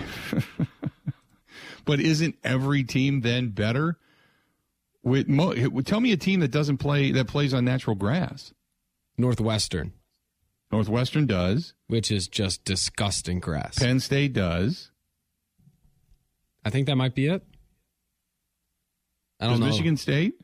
[1.88, 3.96] but isn't every team then better?
[5.02, 8.52] With mo- tell me a team that doesn't play that plays on natural grass.
[9.16, 9.94] Northwestern.
[10.70, 13.78] Northwestern does, which is just disgusting grass.
[13.78, 14.90] Penn State does.
[16.62, 17.42] I think that might be it.
[19.40, 19.66] I don't does know.
[19.68, 20.34] Michigan State?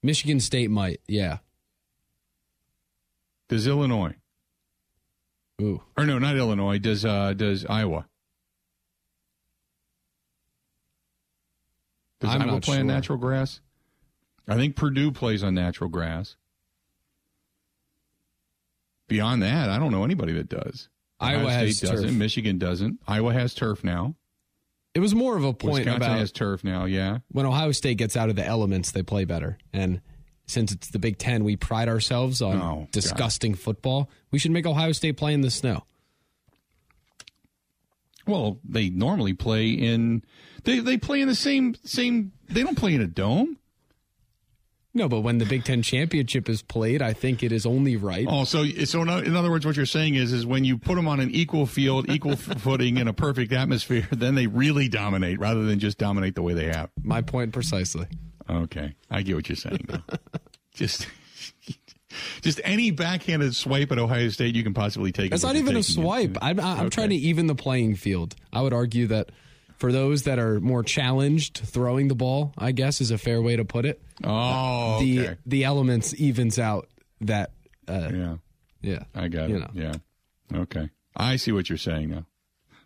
[0.00, 1.38] Michigan State might, yeah.
[3.48, 4.14] Does Illinois?
[5.60, 5.82] Ooh.
[5.96, 6.78] Or no, not Illinois.
[6.78, 8.06] Does uh does Iowa?
[12.22, 12.80] Does I'm Iowa play sure.
[12.80, 13.60] on natural grass?
[14.48, 16.36] I think Purdue plays on natural grass.
[19.08, 20.88] Beyond that, I don't know anybody that does.
[21.20, 22.08] Iowa has State doesn't.
[22.08, 22.16] turf.
[22.16, 22.98] Michigan doesn't.
[23.06, 24.14] Iowa has turf now.
[24.94, 26.84] It was more of a point Wisconsin about has turf now.
[26.84, 27.18] Yeah.
[27.30, 29.58] when Ohio State gets out of the elements, they play better.
[29.72, 30.00] And
[30.46, 32.90] since it's the Big Ten, we pride ourselves on Oh, God.
[32.90, 34.10] disgusting football.
[34.30, 35.84] We should make Ohio State play in the snow.
[38.26, 40.22] Well, they normally play in
[40.64, 42.32] they they play in the same same.
[42.48, 43.58] They don't play in a dome.
[44.94, 48.26] No, but when the Big Ten championship is played, I think it is only right.
[48.28, 51.08] Oh, so so in other words, what you're saying is is when you put them
[51.08, 55.64] on an equal field, equal footing, in a perfect atmosphere, then they really dominate rather
[55.64, 56.90] than just dominate the way they have.
[57.02, 58.06] My point precisely.
[58.50, 59.88] Okay, I get what you're saying.
[60.74, 61.06] just.
[62.40, 65.32] Just any backhanded swipe at Ohio State you can possibly take.
[65.32, 66.38] It's not even a swipe.
[66.40, 66.88] I'm, I'm okay.
[66.88, 68.34] trying to even the playing field.
[68.52, 69.30] I would argue that
[69.76, 73.56] for those that are more challenged, throwing the ball, I guess, is a fair way
[73.56, 74.00] to put it.
[74.22, 75.36] Oh, the okay.
[75.44, 76.88] the elements evens out
[77.22, 77.52] that.
[77.88, 78.36] Uh, yeah,
[78.80, 79.58] yeah, I got it.
[79.58, 79.70] Know.
[79.74, 79.94] Yeah,
[80.54, 82.26] okay, I see what you're saying now.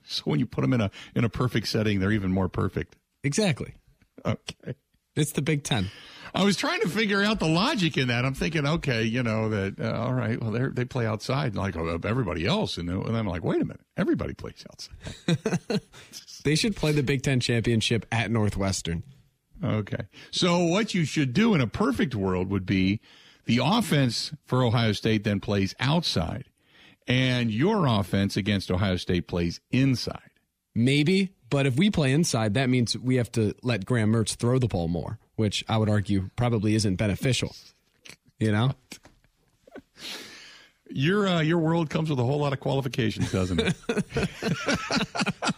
[0.08, 2.96] So when you put them in a in a perfect setting, they're even more perfect.
[3.24, 3.74] Exactly.
[4.24, 4.74] Okay.
[5.14, 5.90] It's the Big Ten.
[6.36, 8.26] I was trying to figure out the logic in that.
[8.26, 9.80] I'm thinking, okay, you know that.
[9.80, 13.26] Uh, all right, well, they they play outside like uh, everybody else, and, and I'm
[13.26, 15.80] like, wait a minute, everybody plays outside.
[16.44, 19.02] they should play the Big Ten championship at Northwestern.
[19.64, 23.00] Okay, so what you should do in a perfect world would be
[23.46, 26.50] the offense for Ohio State then plays outside,
[27.08, 30.20] and your offense against Ohio State plays inside.
[30.74, 34.58] Maybe, but if we play inside, that means we have to let Graham Mertz throw
[34.58, 37.54] the ball more which I would argue probably isn't beneficial.
[38.38, 38.72] You know?
[40.90, 43.74] Your uh, your world comes with a whole lot of qualifications, doesn't it?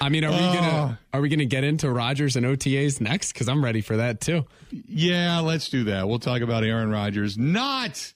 [0.00, 3.32] I mean, are we gonna are we gonna get into Rodgers and OTAs next?
[3.32, 4.44] Because I'm ready for that too.
[4.70, 6.06] Yeah, let's do that.
[6.08, 8.12] We'll talk about Aaron Rodgers not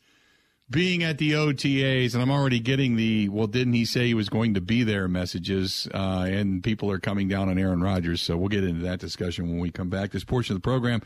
[0.70, 4.28] being at the OTAs, and I'm already getting the well, didn't he say he was
[4.28, 8.22] going to be there messages, uh, and people are coming down on Aaron Rodgers.
[8.22, 10.12] So we'll get into that discussion when we come back.
[10.12, 11.02] This portion of the program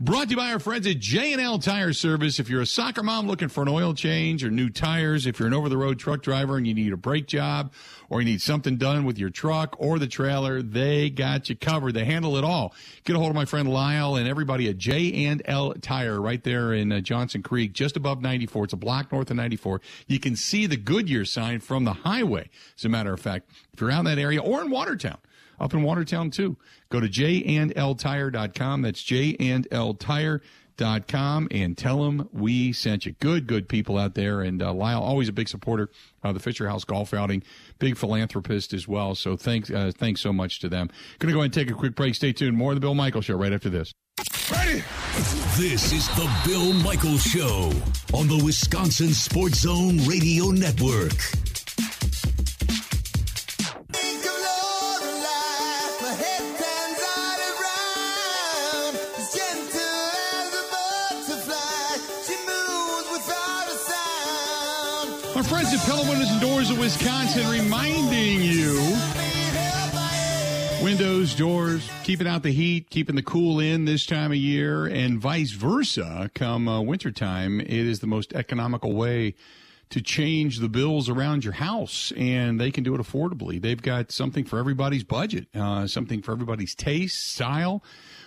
[0.00, 2.40] brought to you by our friends at J&L Tire Service.
[2.40, 5.46] If you're a soccer mom looking for an oil change or new tires, if you're
[5.48, 7.72] an over the road truck driver and you need a brake job
[8.10, 11.94] or you need something done with your truck or the trailer, they got you covered.
[11.94, 12.74] They handle it all.
[13.04, 16.90] Get a hold of my friend Lyle and everybody at J&L Tire right there in
[16.90, 18.64] uh, Johnson Creek, just above 94.
[18.64, 19.80] It's a block north of 94.
[20.06, 22.50] You can see the Goodyear sign from the highway.
[22.78, 25.18] As a matter of fact, if you're around that area or in Watertown,
[25.60, 26.56] up in Watertown too,
[26.90, 28.82] go to jandltire.com.
[28.82, 30.40] That's jandltire.com
[30.78, 33.12] and tell them we sent you.
[33.12, 34.40] Good, good people out there.
[34.42, 35.90] And uh, Lyle, always a big supporter
[36.22, 37.42] of the Fisher House Golf Outing,
[37.78, 39.14] big philanthropist as well.
[39.14, 40.88] So thanks, uh, thanks so much to them.
[41.18, 42.14] Going to go ahead and take a quick break.
[42.14, 42.56] Stay tuned.
[42.56, 43.92] More of the Bill Michael Show right after this.
[44.50, 44.82] Ready?
[45.56, 47.72] This is the Bill Michael Show
[48.12, 51.53] on the Wisconsin Sports Zone Radio Network.
[65.44, 68.74] Friends at Pella Windows and Doors of Wisconsin reminding you
[70.82, 75.18] windows, doors, keeping out the heat, keeping the cool in this time of year, and
[75.18, 76.30] vice versa.
[76.34, 79.34] Come uh, wintertime, it is the most economical way
[79.90, 83.60] to change the bills around your house, and they can do it affordably.
[83.60, 87.82] They've got something for everybody's budget, uh, something for everybody's taste, style.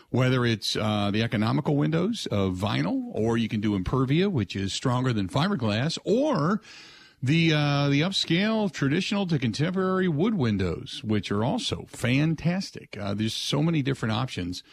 [0.10, 4.72] Whether it's uh, the economical windows of vinyl, or you can do Impervia, which is
[4.72, 6.62] stronger than fiberglass, or
[7.22, 12.98] the uh, the upscale traditional to contemporary wood windows, which are also fantastic.
[13.00, 14.64] Uh, there's so many different options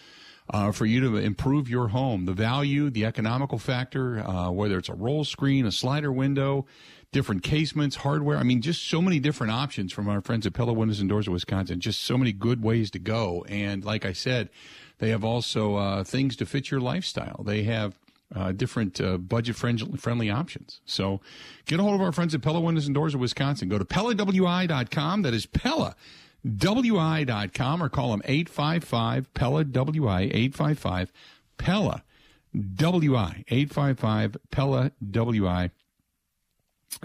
[0.51, 2.27] uh, for you to improve your home.
[2.27, 6.67] The value, the economical factor, uh, whether it's a roll screen, a slider window,
[7.13, 8.37] different casements, hardware.
[8.37, 11.27] I mean, just so many different options from our friends at Pella Windows and Doors
[11.27, 11.81] of Wisconsin.
[11.81, 13.45] Just so many good ways to go.
[13.49, 14.51] And like I said,
[14.99, 17.43] they have also uh, things to fit your lifestyle.
[17.43, 17.99] They have
[18.35, 20.81] uh, different uh, budget friendly options.
[20.85, 21.21] So
[21.67, 23.69] get a hold of our friends at Pella Windows and Doors of Wisconsin.
[23.69, 25.23] Go to PellaWI.com.
[25.23, 25.95] That is Pella.
[26.47, 31.11] WI.com or call them 855 Pella WI 855
[31.57, 32.05] Pella
[32.55, 35.71] WI 855 Pella WI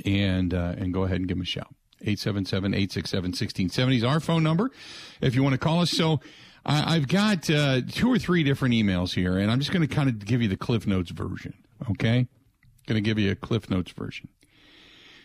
[0.05, 1.73] and uh, and go ahead and give them a shout.
[2.03, 4.71] 877-867-1670 is our phone number
[5.21, 5.91] if you want to call us.
[5.91, 6.21] So
[6.65, 9.93] I, have got uh, two or three different emails here, and I'm just going to
[9.93, 11.53] kind of give you the Cliff Notes version.
[11.89, 12.27] Okay,
[12.87, 14.29] going to give you a Cliff Notes version.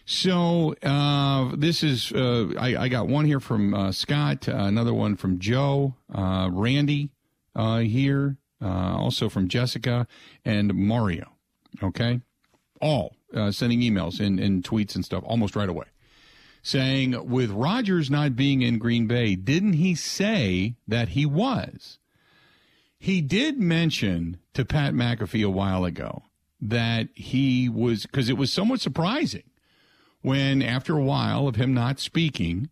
[0.07, 4.93] So uh, this is uh, I, I, got one here from uh, Scott, uh, another
[4.93, 7.11] one from Joe, uh, Randy
[7.57, 10.07] here, also from Jessica
[10.45, 11.33] and Mario.
[11.83, 12.21] Okay,
[12.81, 13.17] all
[13.51, 15.87] sending emails and, and tweets and stuff almost right away
[16.65, 21.99] saying with Rodgers not being in Green Bay, didn't he say that he was?
[22.99, 26.25] He did mention to Pat McAfee a while ago
[26.61, 29.43] that he was, because it was somewhat surprising
[30.23, 32.71] when, after a while of him not speaking,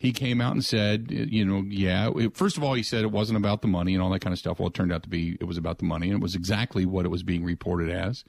[0.00, 2.10] He came out and said, you know, yeah.
[2.16, 4.32] It, first of all, he said it wasn't about the money and all that kind
[4.32, 4.58] of stuff.
[4.58, 6.86] Well, it turned out to be it was about the money, and it was exactly
[6.86, 8.24] what it was being reported as.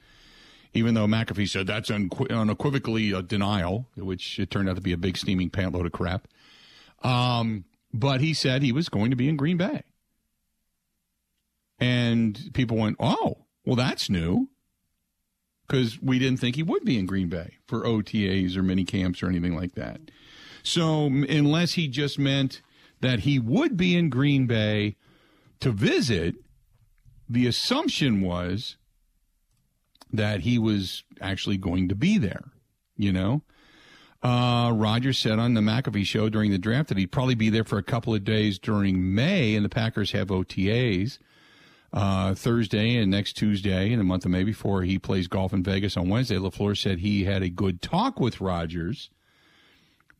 [0.74, 4.92] Even though McAfee said that's unqu- unequivocally a denial, which it turned out to be
[4.92, 6.28] a big steaming pantload of crap.
[7.02, 9.82] Um, but he said he was going to be in Green Bay.
[11.78, 14.48] And people went, oh, well, that's new.
[15.66, 19.22] Because we didn't think he would be in Green Bay for OTAs or mini camps
[19.22, 20.00] or anything like that.
[20.62, 22.62] So, unless he just meant
[23.00, 24.96] that he would be in Green Bay
[25.60, 26.36] to visit,
[27.28, 28.76] the assumption was
[30.12, 32.44] that he was actually going to be there,
[32.96, 33.42] you know?
[34.22, 37.64] Uh, Rodgers said on the McAfee show during the draft that he'd probably be there
[37.64, 41.18] for a couple of days during May, and the Packers have OTAs
[41.92, 45.62] uh, Thursday and next Tuesday in the month of May before he plays golf in
[45.62, 46.36] Vegas on Wednesday.
[46.36, 49.10] LaFleur said he had a good talk with Rodgers,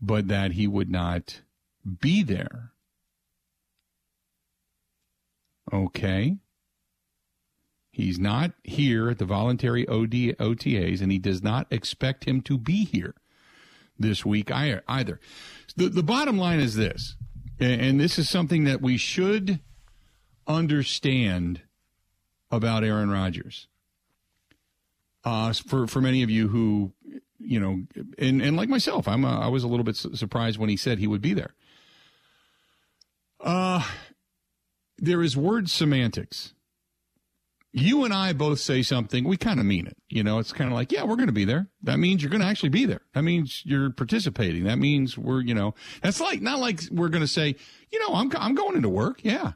[0.00, 1.40] but that he would not
[2.00, 2.72] be there.
[5.72, 6.36] Okay.
[7.92, 12.56] He's not here at the voluntary OD, OTAs, and he does not expect him to
[12.56, 13.14] be here
[13.98, 15.20] this week either.
[15.76, 17.16] The, the bottom line is this,
[17.60, 19.60] and this is something that we should
[20.46, 21.60] understand
[22.50, 23.68] about Aaron Rodgers.
[25.22, 26.92] Uh, for for many of you who,
[27.38, 27.82] you know,
[28.18, 30.76] and, and like myself, I'm a, I was a little bit su- surprised when he
[30.76, 31.54] said he would be there.
[33.38, 33.86] Uh,
[34.98, 36.54] there is word semantics
[37.72, 39.96] you and I both say something, we kind of mean it.
[40.10, 41.68] You know, it's kind of like, yeah, we're going to be there.
[41.82, 43.00] That means you're going to actually be there.
[43.14, 44.64] That means you're participating.
[44.64, 47.56] That means we're, you know, that's like, not like we're going to say,
[47.90, 49.20] you know, I'm, I'm going into work.
[49.24, 49.52] Yeah.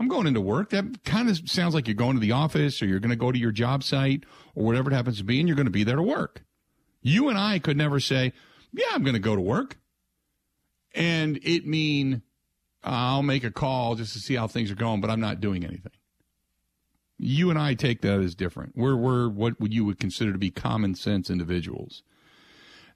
[0.00, 0.70] I'm going into work.
[0.70, 3.30] That kind of sounds like you're going to the office or you're going to go
[3.30, 5.84] to your job site or whatever it happens to be, and you're going to be
[5.84, 6.44] there to work.
[7.02, 8.32] You and I could never say,
[8.72, 9.76] yeah, I'm going to go to work.
[10.94, 12.22] And it mean,
[12.82, 15.64] I'll make a call just to see how things are going, but I'm not doing
[15.64, 15.92] anything
[17.22, 18.76] you and I take that as different.
[18.76, 22.02] We're we're what you would consider to be common sense individuals,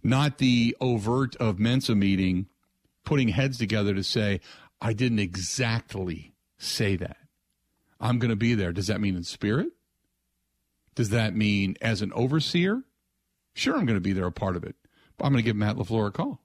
[0.03, 2.47] not the overt of Mensa meeting,
[3.05, 4.41] putting heads together to say,
[4.81, 7.17] I didn't exactly say that.
[8.01, 8.73] I'm going to be there.
[8.73, 9.69] Does that mean in spirit?
[10.95, 12.83] Does that mean as an overseer?
[13.55, 14.77] Sure, I'm going to be there a part of it.
[15.17, 16.43] But I'm going to give Matt LaFleur a call.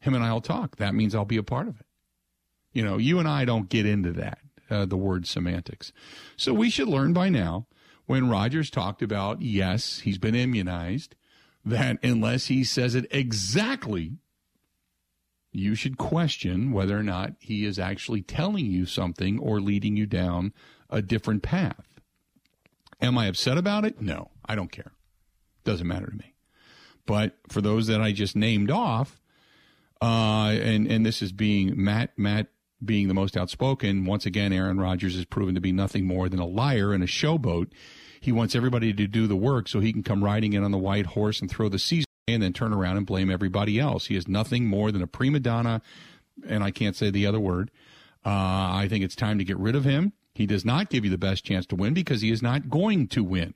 [0.00, 0.76] Him and I will talk.
[0.76, 1.86] That means I'll be a part of it.
[2.72, 4.38] You know, you and I don't get into that
[4.70, 5.92] uh, the word semantics.
[6.36, 7.66] So we should learn by now
[8.06, 11.14] when Rodgers talked about, yes, he's been immunized,
[11.64, 14.18] that unless he says it exactly,
[15.52, 20.06] you should question whether or not he is actually telling you something or leading you
[20.06, 20.52] down
[20.88, 22.00] a different path.
[23.00, 24.00] Am I upset about it?
[24.00, 24.92] No, I don't care.
[25.64, 26.34] Doesn't matter to me.
[27.06, 29.20] But for those that I just named off,
[30.00, 32.48] uh, and and this is being Matt Matt
[32.84, 36.38] being the most outspoken, once again, Aaron Rodgers has proven to be nothing more than
[36.38, 37.70] a liar and a showboat.
[38.20, 40.78] He wants everybody to do the work so he can come riding in on the
[40.78, 44.06] white horse and throw the season and then turn around and blame everybody else.
[44.06, 45.82] He is nothing more than a prima donna,
[46.46, 47.70] and I can't say the other word.
[48.24, 50.12] Uh, I think it's time to get rid of him.
[50.34, 53.08] He does not give you the best chance to win because he is not going
[53.08, 53.54] to win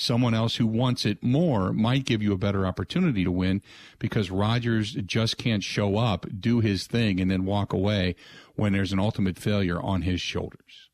[0.00, 3.60] someone else who wants it more might give you a better opportunity to win
[3.98, 8.16] because Rodgers just can't show up, do his thing, and then walk away
[8.60, 10.90] when there's an ultimate failure on his shoulders.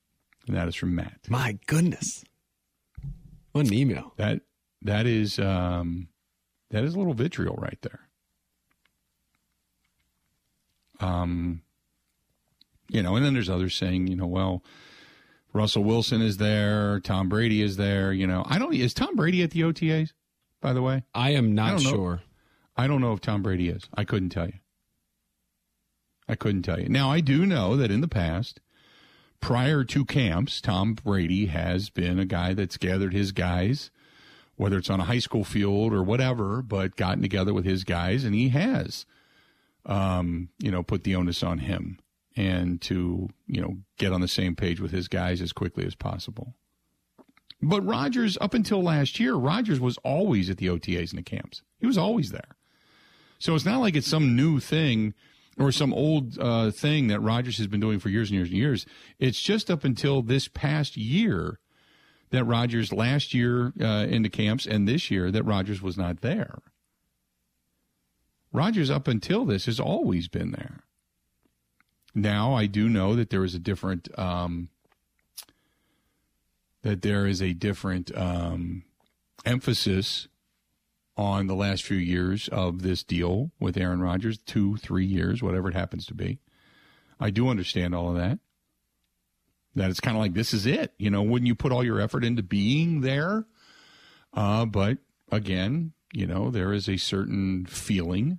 [0.47, 1.19] And that is from Matt.
[1.29, 2.25] My goodness.
[3.51, 4.13] What an email.
[4.17, 4.43] That
[4.83, 6.07] that is um,
[6.71, 8.01] that is a little vitriol right there.
[11.01, 11.63] Um,
[12.89, 14.63] you know, and then there's others saying, you know, well,
[15.53, 17.01] Russell Wilson is there.
[17.01, 18.13] Tom Brady is there.
[18.13, 18.75] You know, I don't.
[18.75, 20.13] Is Tom Brady at the OTAs?
[20.61, 22.23] By the way, I am not I sure.
[22.77, 23.89] I don't know if Tom Brady is.
[23.93, 24.61] I couldn't tell you.
[26.29, 26.89] I couldn't tell you.
[26.89, 28.61] Now I do know that in the past,
[29.41, 33.91] prior to camps, Tom Brady has been a guy that's gathered his guys,
[34.57, 38.25] whether it's on a high school field or whatever, but gotten together with his guys,
[38.25, 39.07] and he has,
[39.85, 41.99] um, you know, put the onus on him
[42.37, 45.95] and to, you know, get on the same page with his guys as quickly as
[45.95, 46.55] possible.
[47.63, 51.63] But Rodgers, up until last year, Rodgers was always at the OTAs and the camps.
[51.79, 52.57] He was always there.
[53.39, 55.15] So it's not like it's some new thing
[55.59, 58.59] or some old uh, thing that Rodgers has been doing for years and years and
[58.59, 58.87] years.
[59.19, 61.59] It's just up until this past year
[62.31, 66.21] that Rodgers last year uh, in the camps and this year that Rodgers was not
[66.21, 66.59] there.
[68.53, 70.81] Rodgers up until this has always been there.
[72.15, 74.71] Now I do know that there is a different um,
[76.83, 78.85] that there is a different um,
[79.45, 80.29] emphasis
[81.17, 85.69] on the last few years of this deal with Aaron Rodgers, two, three years, whatever
[85.69, 86.39] it happens to be.
[87.19, 88.39] I do understand all of that.
[89.75, 90.93] That it's kind of like this is it.
[90.99, 93.47] You know, wouldn't you put all your effort into being there?
[94.33, 94.99] Uh, but
[95.31, 98.39] again, you know, there is a certain feeling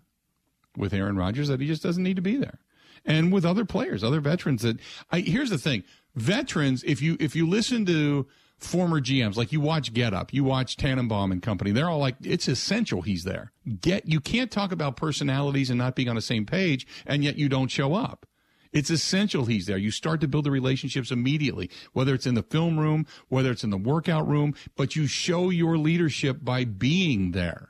[0.76, 2.60] with Aaron Rodgers that he just doesn't need to be there.
[3.06, 4.78] And with other players, other veterans that
[5.12, 5.84] I here's the thing.
[6.16, 8.28] Veterans, if you if you listen to
[8.58, 12.16] former GMs, like you watch Get Up, you watch Tannenbaum and company, they're all like,
[12.24, 13.52] it's essential he's there.
[13.82, 17.38] Get you can't talk about personalities and not being on the same page, and yet
[17.38, 18.26] you don't show up.
[18.74, 19.78] It's essential he's there.
[19.78, 23.64] You start to build the relationships immediately, whether it's in the film room, whether it's
[23.64, 27.70] in the workout room, but you show your leadership by being there.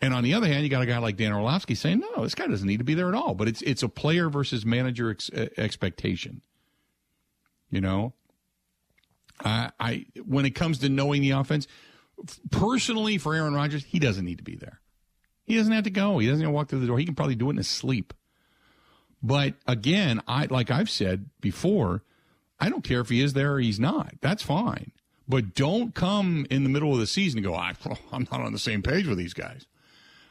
[0.00, 2.34] And on the other hand, you got a guy like Dan Orlovsky saying, "No, this
[2.34, 5.10] guy doesn't need to be there at all." But it's it's a player versus manager
[5.10, 6.42] ex- expectation.
[7.70, 8.14] You know,
[9.40, 11.66] I, when it comes to knowing the offense,
[12.50, 14.80] personally for Aaron Rodgers, he doesn't need to be there.
[15.44, 16.18] He doesn't have to go.
[16.18, 16.98] He doesn't have to walk through the door.
[16.98, 18.12] He can probably do it in his sleep.
[19.22, 22.02] But again, I like I've said before,
[22.60, 24.14] I don't care if he is there or he's not.
[24.20, 24.92] That's fine.
[25.28, 27.74] But don't come in the middle of the season and go, I,
[28.12, 29.66] I'm not on the same page with these guys.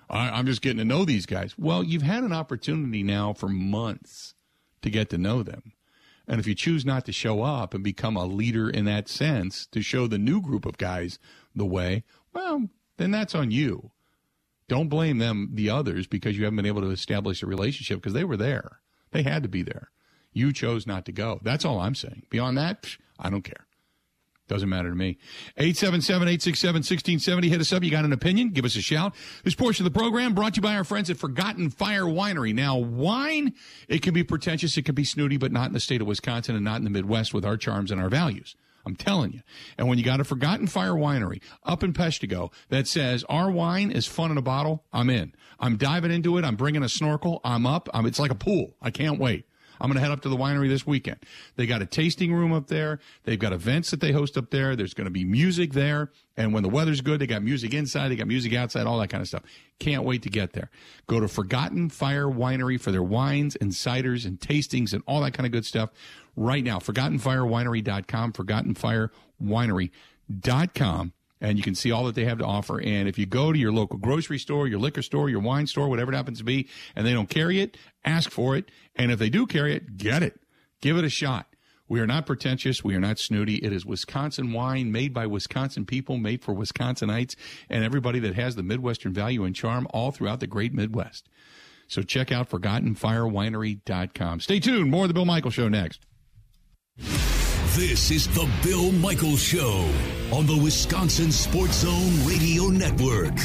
[0.09, 1.57] I, am just getting to know these guys.
[1.57, 4.35] Well, you've had an opportunity now for months
[4.81, 5.73] to get to know them.
[6.27, 9.65] And if you choose not to show up and become a leader in that sense,
[9.67, 11.19] to show the new group of guys
[11.55, 12.03] the way,
[12.33, 13.91] well, then that's on you.
[14.67, 18.13] Don't blame them, the others, because you haven't been able to establish a relationship because
[18.13, 18.81] they were there.
[19.11, 19.91] They had to be there.
[20.33, 21.39] You chose not to go.
[21.41, 22.23] That's all I'm saying.
[22.29, 23.65] Beyond that, I don't care.
[24.47, 25.17] Doesn't matter to me.
[25.59, 27.49] 877-867-1670.
[27.49, 27.83] Hit us up.
[27.83, 28.49] You got an opinion?
[28.49, 29.13] Give us a shout.
[29.43, 32.53] This portion of the program brought to you by our friends at Forgotten Fire Winery.
[32.53, 33.53] Now, wine,
[33.89, 36.55] it can be pretentious, it can be snooty, but not in the state of Wisconsin
[36.55, 38.55] and not in the Midwest with our charms and our values.
[38.85, 39.41] I'm telling you.
[39.77, 43.91] And when you got a Forgotten Fire Winery up in Peshtigo that says our wine
[43.91, 45.33] is fun in a bottle, I'm in.
[45.59, 46.45] I'm diving into it.
[46.45, 47.41] I'm bringing a snorkel.
[47.43, 47.89] I'm up.
[47.93, 48.77] I'm, it's like a pool.
[48.81, 49.46] I can't wait.
[49.79, 51.17] I'm going to head up to the winery this weekend.
[51.55, 52.99] They got a tasting room up there.
[53.23, 54.75] They've got events that they host up there.
[54.75, 56.11] There's going to be music there.
[56.35, 59.09] And when the weather's good, they got music inside, they got music outside, all that
[59.09, 59.43] kind of stuff.
[59.79, 60.69] Can't wait to get there.
[61.07, 65.33] Go to Forgotten Fire Winery for their wines and ciders and tastings and all that
[65.33, 65.89] kind of good stuff
[66.35, 66.79] right now.
[66.79, 72.81] ForgottenFireWinery.com, ForgottenFireWinery.com and you can see all that they have to offer.
[72.81, 75.87] And if you go to your local grocery store, your liquor store, your wine store,
[75.87, 77.77] whatever it happens to be, and they don't carry it,
[78.07, 78.69] ask for it.
[78.95, 80.39] And if they do carry it, get it.
[80.81, 81.47] Give it a shot.
[81.89, 82.83] We are not pretentious.
[82.83, 83.55] We are not snooty.
[83.55, 87.35] It is Wisconsin wine made by Wisconsin people, made for Wisconsinites
[87.69, 91.29] and everybody that has the Midwestern value and charm all throughout the great Midwest.
[91.87, 94.41] So check out ForgottenFireWinery.com.
[94.41, 94.91] Stay tuned.
[94.91, 96.05] More of the Bill Michaels Show next.
[97.77, 99.89] This is the Bill Michaels Show
[100.33, 103.37] on the Wisconsin Sports Zone Radio Network.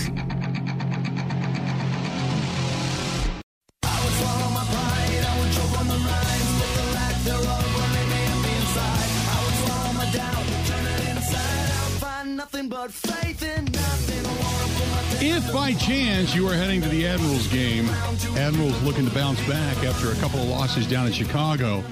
[15.24, 17.89] If by chance you are heading to the Admirals game,
[18.37, 21.85] Admirals looking to bounce back after a couple of losses down in Chicago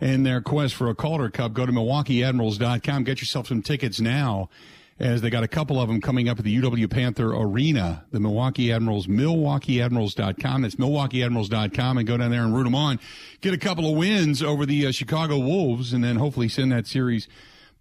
[0.00, 3.04] in their quest for a Calder Cup, go to MilwaukeeAdmirals.com.
[3.04, 4.48] Get yourself some tickets now
[4.98, 8.18] as they got a couple of them coming up at the UW Panther Arena, the
[8.18, 10.62] Milwaukee Admirals, MilwaukeeAdmirals.com.
[10.62, 12.98] That's MilwaukeeAdmirals.com and go down there and root them on.
[13.42, 16.88] Get a couple of wins over the uh, Chicago Wolves and then hopefully send that
[16.88, 17.28] series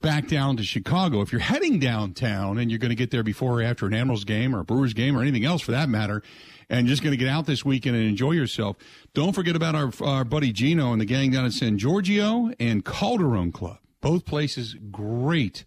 [0.06, 1.22] back down to Chicago.
[1.22, 4.24] If you're heading downtown and you're going to get there before or after an Admirals
[4.24, 6.22] game or a Brewers game or anything else for that matter,
[6.70, 8.78] and just going to get out this weekend and enjoy yourself,
[9.16, 12.86] don't forget about our, our buddy Gino and the gang down at San Giorgio and
[12.86, 13.80] Calderone Club.
[14.00, 15.66] Both places great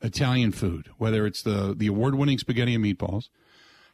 [0.00, 3.28] Italian food, whether it's the, the award winning spaghetti and meatballs.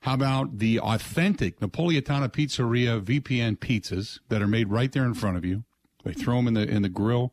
[0.03, 5.39] How about the authentic Napolitana Pizzeria VPN pizzas that are made right there in front
[5.39, 5.65] of you?
[6.05, 7.33] They throw them in the in the grill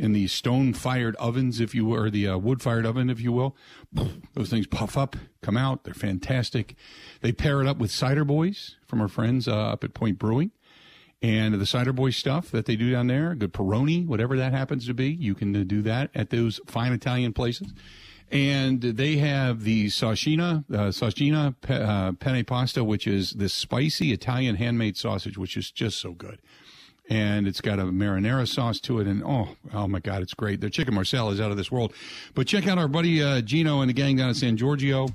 [0.00, 3.20] in the stone fired ovens, if you will, or the uh, wood fired oven, if
[3.20, 3.54] you will.
[4.34, 5.84] Those things puff up, come out.
[5.84, 6.74] They're fantastic.
[7.20, 10.52] They pair it up with cider boys from our friends uh, up at Point Brewing.
[11.20, 14.86] And the cider boy stuff that they do down there, good Peroni, whatever that happens
[14.86, 17.74] to be, you can uh, do that at those fine Italian places.
[18.32, 24.12] And they have the Sashina, uh, Sashina pe- uh, penne pasta, which is this spicy
[24.12, 26.40] Italian handmade sausage, which is just so good
[27.10, 29.08] and it's got a marinara sauce to it.
[29.08, 30.60] And oh, oh my God, it's great.
[30.60, 31.92] Their chicken marsala is out of this world.
[32.34, 35.08] But check out our buddy uh, Gino and the gang down at San Giorgio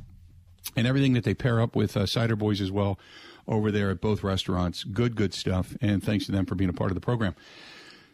[0.76, 3.00] and everything that they pair up with uh, Cider Boys as well
[3.48, 4.84] over there at both restaurants.
[4.84, 5.76] Good, good stuff.
[5.82, 7.34] And thanks to them for being a part of the program.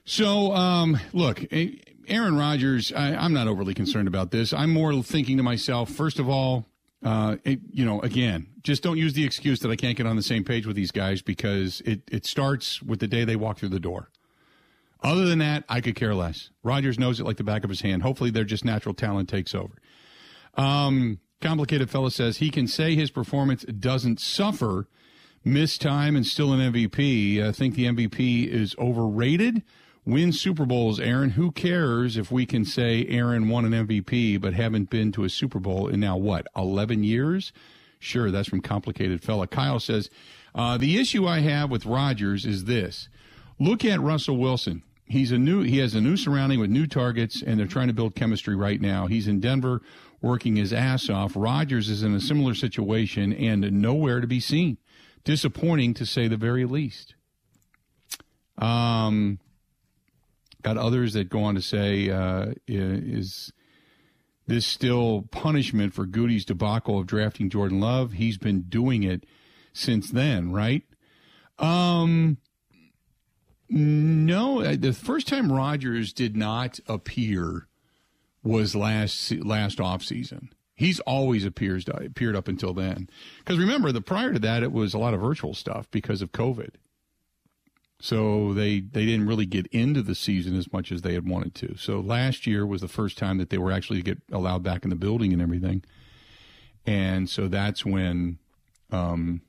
[0.05, 1.43] So, um, look,
[2.07, 4.53] Aaron Rodgers, I, I'm not overly concerned about this.
[4.53, 6.65] I'm more thinking to myself, first of all,
[7.03, 10.15] uh, it, you know, again, just don't use the excuse that I can't get on
[10.15, 13.57] the same page with these guys because it, it starts with the day they walk
[13.57, 14.09] through the door.
[15.03, 16.51] Other than that, I could care less.
[16.63, 18.03] Rodgers knows it like the back of his hand.
[18.03, 19.73] Hopefully, their just natural talent takes over.
[20.55, 24.87] Um, complicated fella says he can say his performance doesn't suffer,
[25.43, 27.43] miss time, and still an MVP.
[27.43, 29.63] I think the MVP is overrated.
[30.05, 31.31] Win Super Bowls, Aaron.
[31.31, 35.29] Who cares if we can say Aaron won an MVP but haven't been to a
[35.29, 37.53] Super Bowl in now what, 11 years?
[37.99, 39.45] Sure, that's from Complicated Fella.
[39.47, 40.09] Kyle says,
[40.55, 43.09] uh, the issue I have with Rodgers is this.
[43.59, 44.81] Look at Russell Wilson
[45.11, 47.93] he's a new he has a new surrounding with new targets and they're trying to
[47.93, 49.81] build chemistry right now he's in denver
[50.21, 54.77] working his ass off rodgers is in a similar situation and nowhere to be seen
[55.23, 57.15] disappointing to say the very least
[58.57, 59.37] um
[60.61, 63.51] got others that go on to say uh, is
[64.47, 68.13] this still punishment for Gutey's debacle of drafting Jordan Love?
[68.13, 69.25] He's been doing it
[69.73, 70.83] since then, right?
[71.59, 72.37] Um,
[73.69, 77.67] no, the first time Rodgers did not appear
[78.43, 80.51] was last last off season.
[80.75, 83.07] He's always appears appeared up until then.
[83.39, 86.31] Because remember, the prior to that, it was a lot of virtual stuff because of
[86.31, 86.71] COVID.
[88.01, 91.53] So they they didn't really get into the season as much as they had wanted
[91.55, 91.77] to.
[91.77, 94.89] So last year was the first time that they were actually get allowed back in
[94.89, 95.83] the building and everything.
[96.85, 98.39] And so that's when
[98.91, 99.41] um,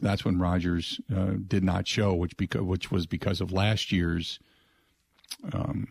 [0.00, 4.40] that's when Rodgers uh, did not show, which because which was because of last year's,
[5.52, 5.86] um,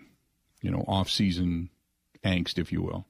[0.62, 1.70] you know, off-season
[2.24, 3.06] angst, if you will.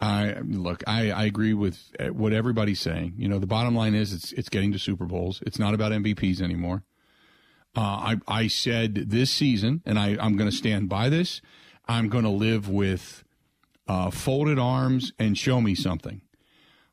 [0.00, 0.82] I look.
[0.86, 3.14] I, I agree with uh, what everybody's saying.
[3.16, 5.42] You know, the bottom line is it's it's getting to Super Bowls.
[5.46, 6.84] It's not about MVPs anymore.
[7.76, 11.42] Uh, I I said this season, and I I'm going to stand by this.
[11.86, 13.24] I'm going to live with
[13.88, 16.22] uh, folded arms and show me something.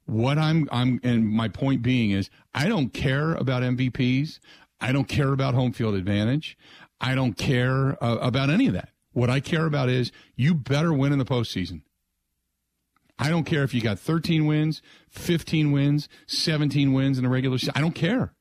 [0.06, 4.40] What I'm I'm and my point being is I don't care about MVPs.
[4.82, 6.58] I don't care about home field advantage.
[7.00, 8.90] I don't care uh, about any of that.
[9.14, 11.82] What I care about is you better win in the postseason.
[13.20, 17.58] I don't care if you got 13 wins, 15 wins, 17 wins in the regular
[17.58, 17.74] season.
[17.76, 18.34] I don't care.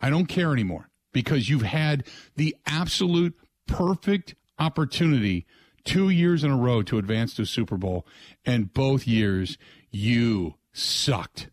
[0.00, 2.04] I don't care anymore because you've had
[2.36, 3.34] the absolute
[3.66, 5.46] perfect opportunity
[5.84, 8.06] two years in a row to advance to a Super Bowl,
[8.44, 9.56] and both years
[9.90, 11.50] you sucked.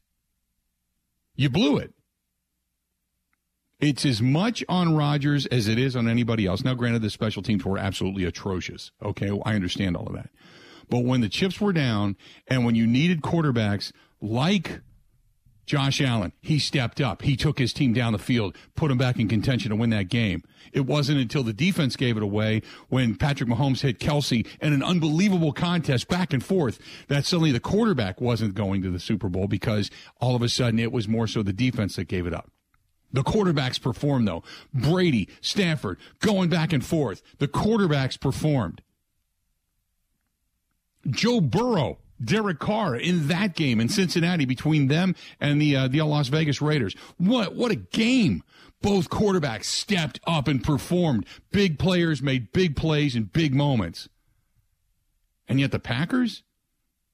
[1.36, 1.94] You blew it.
[3.80, 6.64] It's as much on Rodgers as it is on anybody else.
[6.64, 8.92] Now, granted, the special teams were absolutely atrocious.
[9.04, 10.30] Okay, I understand all of that.
[10.92, 12.18] But when the chips were down
[12.50, 14.82] and when you needed quarterbacks like
[15.66, 17.22] Josh Allen, he stepped up.
[17.22, 20.10] He took his team down the field, put him back in contention to win that
[20.10, 20.44] game.
[20.74, 24.84] It wasn't until the defense gave it away when Patrick Mahomes hit Kelce in an
[24.84, 26.78] unbelievable contest back and forth
[27.08, 29.90] that suddenly the quarterback wasn't going to the Super Bowl because
[30.20, 32.52] all of a sudden it was more so the defense that gave it up.
[33.14, 34.44] The quarterbacks performed though.
[34.74, 37.22] Brady, Stafford, going back and forth.
[37.40, 38.82] The quarterbacks performed.
[41.10, 46.02] Joe Burrow Derek Carr in that game in Cincinnati between them and the uh, the
[46.02, 46.96] Las Vegas Raiders.
[47.18, 48.44] What what a game!
[48.82, 51.26] Both quarterbacks stepped up and performed.
[51.52, 54.10] Big players made big plays in big moments.
[55.48, 56.44] And yet the Packers,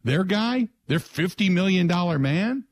[0.04, 1.88] their guy, their $50 million
[2.22, 2.66] man,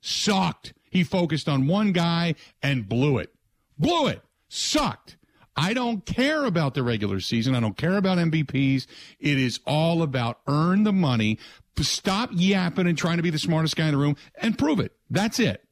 [0.00, 0.72] sucked.
[0.90, 3.32] He focused on one guy and blew it.
[3.78, 4.22] Blew it.
[4.48, 5.16] Sucked.
[5.56, 7.54] I don't care about the regular season.
[7.54, 8.86] I don't care about MVPs.
[9.20, 11.38] It is all about earn the money,
[11.80, 14.92] stop yapping and trying to be the smartest guy in the room and prove it.
[15.10, 15.64] That's it.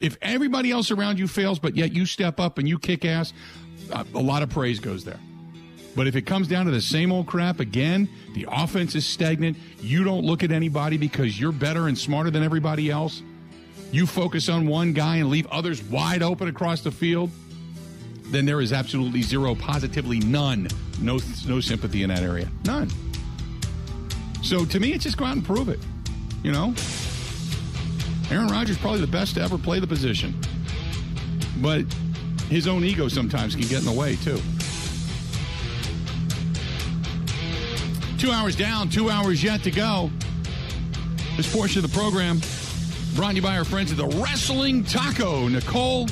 [0.00, 3.32] If everybody else around you fails, but yet you step up and you kick ass,
[3.92, 5.18] uh, a lot of praise goes there.
[5.96, 9.56] But if it comes down to the same old crap again, the offense is stagnant,
[9.80, 13.22] you don't look at anybody because you're better and smarter than everybody else,
[13.92, 17.30] you focus on one guy and leave others wide open across the field,
[18.34, 20.68] then there is absolutely zero, positively none,
[21.00, 22.48] no, no sympathy in that area.
[22.64, 22.90] None.
[24.42, 25.78] So to me, it's just go out and prove it.
[26.42, 26.74] You know,
[28.30, 30.34] Aaron Rodgers probably the best to ever play the position,
[31.62, 31.84] but
[32.50, 34.40] his own ego sometimes can get in the way too.
[38.18, 40.10] Two hours down, two hours yet to go.
[41.36, 42.40] This portion of the program
[43.14, 45.48] brought to you by our friends at the Wrestling Taco.
[45.48, 46.08] Nicole,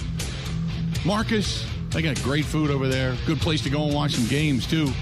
[1.05, 3.17] Marcus, they got great food over there.
[3.27, 4.93] Good place to go and watch some games too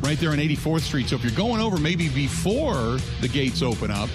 [0.00, 1.08] right there on 84th Street.
[1.08, 4.08] So if you're going over maybe before the gates open up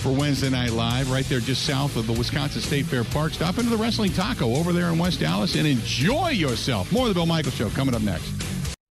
[0.00, 3.58] for Wednesday Night Live, right there just south of the Wisconsin State Fair Park, stop
[3.58, 6.90] into the Wrestling Taco over there in West Allis and enjoy yourself.
[6.92, 8.32] More of the Bill Michaels Show coming up next.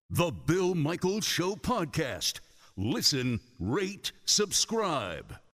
[0.10, 2.40] The Bill Michaels Show podcast.
[2.76, 5.40] Listen, rate, subscribe.